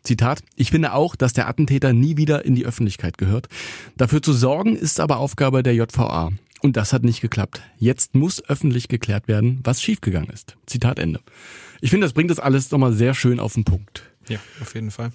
Zitat, 0.02 0.42
ich 0.54 0.70
finde 0.70 0.92
auch, 0.92 1.16
dass 1.16 1.32
der 1.32 1.48
Attentäter 1.48 1.92
nie 1.92 2.16
wieder 2.16 2.44
in 2.44 2.54
die 2.54 2.66
Öffentlichkeit 2.66 3.18
gehört. 3.18 3.48
Dafür 3.96 4.22
zu 4.22 4.32
sorgen 4.32 4.76
ist 4.76 5.00
aber 5.00 5.18
Aufgabe 5.18 5.62
der 5.62 5.74
JVA. 5.74 6.30
Und 6.62 6.76
das 6.76 6.92
hat 6.92 7.04
nicht 7.04 7.20
geklappt. 7.20 7.62
Jetzt 7.78 8.14
muss 8.14 8.42
öffentlich 8.48 8.88
geklärt 8.88 9.28
werden, 9.28 9.60
was 9.62 9.82
schiefgegangen 9.82 10.30
ist. 10.30 10.56
Zitat 10.66 10.98
Ende. 10.98 11.20
Ich 11.80 11.90
finde, 11.90 12.06
das 12.06 12.14
bringt 12.14 12.30
das 12.30 12.40
alles 12.40 12.70
nochmal 12.70 12.92
sehr 12.92 13.14
schön 13.14 13.38
auf 13.38 13.54
den 13.54 13.64
Punkt. 13.64 14.02
Ja, 14.28 14.38
auf 14.60 14.74
jeden 14.74 14.90
Fall. 14.90 15.12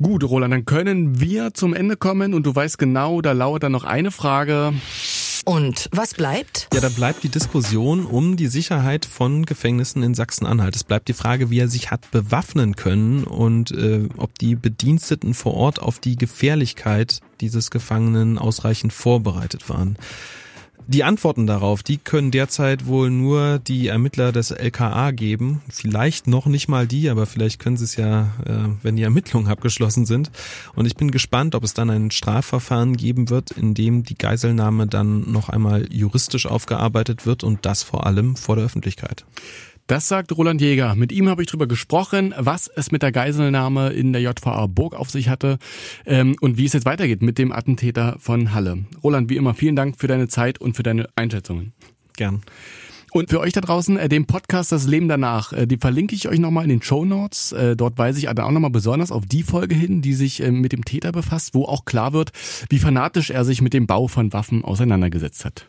Gut, 0.00 0.22
Roland, 0.22 0.52
dann 0.52 0.64
können 0.64 1.20
wir 1.20 1.54
zum 1.54 1.74
Ende 1.74 1.96
kommen 1.96 2.32
und 2.32 2.46
du 2.46 2.54
weißt 2.54 2.78
genau, 2.78 3.20
da 3.20 3.32
lauert 3.32 3.64
dann 3.64 3.72
noch 3.72 3.82
eine 3.84 4.12
Frage. 4.12 4.72
Und 5.44 5.88
was 5.92 6.14
bleibt? 6.14 6.68
Ja, 6.72 6.80
da 6.80 6.88
bleibt 6.88 7.24
die 7.24 7.30
Diskussion 7.30 8.04
um 8.04 8.36
die 8.36 8.48
Sicherheit 8.48 9.04
von 9.06 9.44
Gefängnissen 9.44 10.02
in 10.02 10.14
Sachsen-Anhalt. 10.14 10.76
Es 10.76 10.84
bleibt 10.84 11.08
die 11.08 11.14
Frage, 11.14 11.50
wie 11.50 11.58
er 11.58 11.68
sich 11.68 11.90
hat 11.90 12.10
bewaffnen 12.10 12.76
können 12.76 13.24
und 13.24 13.70
äh, 13.70 14.08
ob 14.18 14.38
die 14.38 14.54
Bediensteten 14.54 15.34
vor 15.34 15.54
Ort 15.54 15.80
auf 15.80 15.98
die 15.98 16.16
Gefährlichkeit 16.16 17.20
dieses 17.40 17.70
Gefangenen 17.70 18.38
ausreichend 18.38 18.92
vorbereitet 18.92 19.68
waren. 19.68 19.96
Die 20.90 21.04
Antworten 21.04 21.46
darauf, 21.46 21.82
die 21.82 21.98
können 21.98 22.30
derzeit 22.30 22.86
wohl 22.86 23.10
nur 23.10 23.58
die 23.58 23.88
Ermittler 23.88 24.32
des 24.32 24.52
LKA 24.52 25.10
geben. 25.10 25.60
Vielleicht 25.68 26.26
noch 26.26 26.46
nicht 26.46 26.66
mal 26.66 26.86
die, 26.86 27.10
aber 27.10 27.26
vielleicht 27.26 27.58
können 27.58 27.76
sie 27.76 27.84
es 27.84 27.96
ja, 27.96 28.22
äh, 28.46 28.70
wenn 28.82 28.96
die 28.96 29.02
Ermittlungen 29.02 29.48
abgeschlossen 29.48 30.06
sind. 30.06 30.30
Und 30.74 30.86
ich 30.86 30.96
bin 30.96 31.10
gespannt, 31.10 31.54
ob 31.54 31.62
es 31.62 31.74
dann 31.74 31.90
ein 31.90 32.10
Strafverfahren 32.10 32.96
geben 32.96 33.28
wird, 33.28 33.50
in 33.50 33.74
dem 33.74 34.02
die 34.02 34.16
Geiselnahme 34.16 34.86
dann 34.86 35.30
noch 35.30 35.50
einmal 35.50 35.92
juristisch 35.92 36.46
aufgearbeitet 36.46 37.26
wird 37.26 37.44
und 37.44 37.66
das 37.66 37.82
vor 37.82 38.06
allem 38.06 38.34
vor 38.34 38.56
der 38.56 38.64
Öffentlichkeit. 38.64 39.26
Das 39.88 40.06
sagt 40.06 40.36
Roland 40.36 40.60
Jäger. 40.60 40.94
Mit 40.96 41.12
ihm 41.12 41.30
habe 41.30 41.40
ich 41.40 41.48
darüber 41.48 41.66
gesprochen, 41.66 42.34
was 42.36 42.68
es 42.68 42.92
mit 42.92 43.02
der 43.02 43.10
Geiselnahme 43.10 43.88
in 43.88 44.12
der 44.12 44.20
JVA 44.20 44.66
Burg 44.66 44.94
auf 44.94 45.08
sich 45.08 45.30
hatte 45.30 45.58
ähm, 46.04 46.36
und 46.42 46.58
wie 46.58 46.66
es 46.66 46.74
jetzt 46.74 46.84
weitergeht 46.84 47.22
mit 47.22 47.38
dem 47.38 47.52
Attentäter 47.52 48.16
von 48.18 48.52
Halle. 48.52 48.84
Roland, 49.02 49.30
wie 49.30 49.36
immer, 49.36 49.54
vielen 49.54 49.76
Dank 49.76 49.98
für 49.98 50.06
deine 50.06 50.28
Zeit 50.28 50.60
und 50.60 50.76
für 50.76 50.82
deine 50.82 51.08
Einschätzungen. 51.16 51.72
Gern. 52.18 52.42
Und 53.12 53.30
für 53.30 53.40
euch 53.40 53.54
da 53.54 53.62
draußen, 53.62 53.96
äh, 53.96 54.10
den 54.10 54.26
Podcast 54.26 54.72
Das 54.72 54.86
Leben 54.86 55.08
danach, 55.08 55.54
äh, 55.54 55.66
die 55.66 55.78
verlinke 55.78 56.14
ich 56.14 56.28
euch 56.28 56.38
nochmal 56.38 56.64
in 56.64 56.68
den 56.70 56.82
Show 56.82 57.06
Notes. 57.06 57.52
Äh, 57.52 57.74
dort 57.74 57.96
weise 57.96 58.18
ich 58.18 58.26
dann 58.26 58.40
auch 58.40 58.50
nochmal 58.50 58.68
besonders 58.68 59.10
auf 59.10 59.24
die 59.24 59.42
Folge 59.42 59.74
hin, 59.74 60.02
die 60.02 60.12
sich 60.12 60.42
äh, 60.42 60.50
mit 60.50 60.72
dem 60.72 60.84
Täter 60.84 61.12
befasst, 61.12 61.54
wo 61.54 61.64
auch 61.64 61.86
klar 61.86 62.12
wird, 62.12 62.32
wie 62.68 62.78
fanatisch 62.78 63.30
er 63.30 63.46
sich 63.46 63.62
mit 63.62 63.72
dem 63.72 63.86
Bau 63.86 64.06
von 64.06 64.34
Waffen 64.34 64.62
auseinandergesetzt 64.62 65.46
hat. 65.46 65.66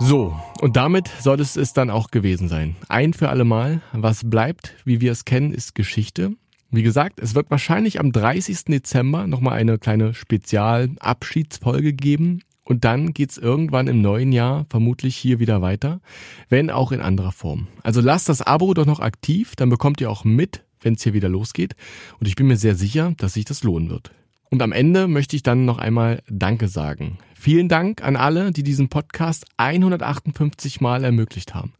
So, 0.00 0.38
und 0.60 0.76
damit 0.76 1.10
soll 1.20 1.40
es 1.40 1.56
es 1.56 1.72
dann 1.72 1.90
auch 1.90 2.12
gewesen 2.12 2.48
sein. 2.48 2.76
Ein 2.88 3.14
für 3.14 3.30
alle 3.30 3.44
Mal. 3.44 3.82
Was 3.92 4.28
bleibt, 4.28 4.74
wie 4.84 5.00
wir 5.00 5.10
es 5.10 5.24
kennen, 5.24 5.52
ist 5.52 5.74
Geschichte. 5.74 6.36
Wie 6.70 6.84
gesagt, 6.84 7.18
es 7.18 7.34
wird 7.34 7.50
wahrscheinlich 7.50 7.98
am 7.98 8.12
30. 8.12 8.66
Dezember 8.66 9.26
nochmal 9.26 9.54
eine 9.54 9.76
kleine 9.78 10.14
Spezialabschiedsfolge 10.14 11.94
geben. 11.94 12.42
Und 12.62 12.84
dann 12.84 13.12
geht's 13.12 13.38
irgendwann 13.38 13.88
im 13.88 14.00
neuen 14.00 14.30
Jahr 14.30 14.66
vermutlich 14.68 15.16
hier 15.16 15.40
wieder 15.40 15.62
weiter, 15.62 16.00
wenn 16.48 16.70
auch 16.70 16.92
in 16.92 17.00
anderer 17.00 17.32
Form. 17.32 17.66
Also 17.82 18.00
lasst 18.00 18.28
das 18.28 18.42
Abo 18.42 18.74
doch 18.74 18.86
noch 18.86 19.00
aktiv, 19.00 19.56
dann 19.56 19.70
bekommt 19.70 20.00
ihr 20.00 20.10
auch 20.10 20.22
mit, 20.22 20.64
wenn 20.80 20.94
es 20.94 21.02
hier 21.02 21.14
wieder 21.14 21.30
losgeht. 21.30 21.74
Und 22.20 22.28
ich 22.28 22.36
bin 22.36 22.46
mir 22.46 22.58
sehr 22.58 22.74
sicher, 22.74 23.14
dass 23.16 23.32
sich 23.32 23.46
das 23.46 23.64
lohnen 23.64 23.88
wird. 23.88 24.12
Und 24.50 24.62
am 24.62 24.72
Ende 24.72 25.08
möchte 25.08 25.34
ich 25.34 25.42
dann 25.42 25.64
noch 25.64 25.78
einmal 25.78 26.22
Danke 26.28 26.68
sagen. 26.68 27.18
Vielen 27.40 27.68
Dank 27.68 28.02
an 28.02 28.16
alle, 28.16 28.50
die 28.50 28.64
diesen 28.64 28.88
Podcast 28.88 29.46
158 29.58 30.80
Mal 30.80 31.04
ermöglicht 31.04 31.54
haben. 31.54 31.72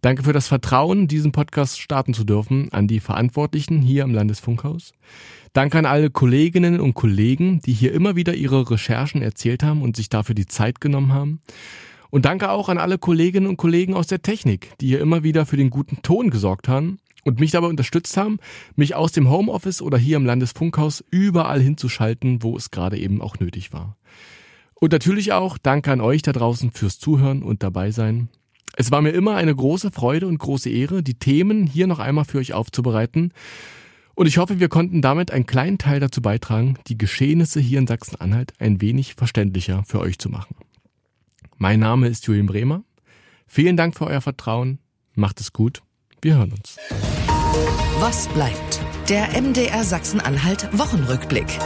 Danke 0.00 0.24
für 0.24 0.32
das 0.32 0.48
Vertrauen, 0.48 1.06
diesen 1.06 1.30
Podcast 1.30 1.80
starten 1.80 2.12
zu 2.12 2.24
dürfen, 2.24 2.72
an 2.72 2.88
die 2.88 2.98
Verantwortlichen 2.98 3.82
hier 3.82 4.02
im 4.02 4.12
Landesfunkhaus. 4.12 4.92
Danke 5.52 5.78
an 5.78 5.86
alle 5.86 6.10
Kolleginnen 6.10 6.80
und 6.80 6.94
Kollegen, 6.94 7.60
die 7.60 7.72
hier 7.72 7.92
immer 7.92 8.16
wieder 8.16 8.34
ihre 8.34 8.68
Recherchen 8.68 9.22
erzählt 9.22 9.62
haben 9.62 9.82
und 9.82 9.94
sich 9.94 10.08
dafür 10.08 10.34
die 10.34 10.46
Zeit 10.46 10.80
genommen 10.80 11.12
haben. 11.12 11.40
Und 12.10 12.24
danke 12.24 12.50
auch 12.50 12.68
an 12.68 12.78
alle 12.78 12.98
Kolleginnen 12.98 13.46
und 13.46 13.58
Kollegen 13.58 13.94
aus 13.94 14.08
der 14.08 14.22
Technik, 14.22 14.76
die 14.80 14.88
hier 14.88 15.00
immer 15.00 15.22
wieder 15.22 15.46
für 15.46 15.56
den 15.56 15.70
guten 15.70 16.02
Ton 16.02 16.30
gesorgt 16.30 16.66
haben 16.66 16.98
und 17.24 17.38
mich 17.38 17.52
dabei 17.52 17.68
unterstützt 17.68 18.16
haben, 18.16 18.38
mich 18.74 18.96
aus 18.96 19.12
dem 19.12 19.30
Homeoffice 19.30 19.82
oder 19.82 19.98
hier 19.98 20.16
im 20.16 20.26
Landesfunkhaus 20.26 21.04
überall 21.12 21.60
hinzuschalten, 21.60 22.42
wo 22.42 22.56
es 22.56 22.72
gerade 22.72 22.98
eben 22.98 23.22
auch 23.22 23.38
nötig 23.38 23.72
war. 23.72 23.96
Und 24.80 24.92
natürlich 24.92 25.32
auch 25.32 25.58
danke 25.58 25.92
an 25.92 26.00
euch 26.00 26.22
da 26.22 26.32
draußen 26.32 26.72
fürs 26.72 26.98
Zuhören 26.98 27.42
und 27.42 27.62
dabei 27.62 27.90
sein. 27.90 28.28
Es 28.76 28.90
war 28.90 29.02
mir 29.02 29.10
immer 29.10 29.36
eine 29.36 29.54
große 29.54 29.90
Freude 29.90 30.26
und 30.26 30.38
große 30.38 30.70
Ehre, 30.70 31.02
die 31.02 31.18
Themen 31.18 31.66
hier 31.66 31.86
noch 31.86 31.98
einmal 31.98 32.24
für 32.24 32.38
euch 32.38 32.54
aufzubereiten. 32.54 33.32
Und 34.14 34.26
ich 34.26 34.38
hoffe, 34.38 34.58
wir 34.58 34.68
konnten 34.68 35.02
damit 35.02 35.30
einen 35.30 35.46
kleinen 35.46 35.76
Teil 35.76 36.00
dazu 36.00 36.22
beitragen, 36.22 36.78
die 36.86 36.96
Geschehnisse 36.96 37.60
hier 37.60 37.78
in 37.78 37.86
Sachsen-Anhalt 37.86 38.54
ein 38.58 38.80
wenig 38.80 39.14
verständlicher 39.14 39.84
für 39.86 40.00
euch 40.00 40.18
zu 40.18 40.30
machen. 40.30 40.56
Mein 41.58 41.80
Name 41.80 42.08
ist 42.08 42.26
Julian 42.26 42.46
Bremer. 42.46 42.82
Vielen 43.46 43.76
Dank 43.76 43.96
für 43.96 44.06
euer 44.06 44.22
Vertrauen. 44.22 44.78
Macht 45.14 45.40
es 45.40 45.52
gut. 45.52 45.82
Wir 46.22 46.36
hören 46.36 46.52
uns. 46.52 46.78
Was 47.98 48.28
bleibt? 48.28 48.80
Der 49.10 49.28
MDR 49.40 49.84
Sachsen-Anhalt 49.84 50.68
Wochenrückblick. 50.72 51.58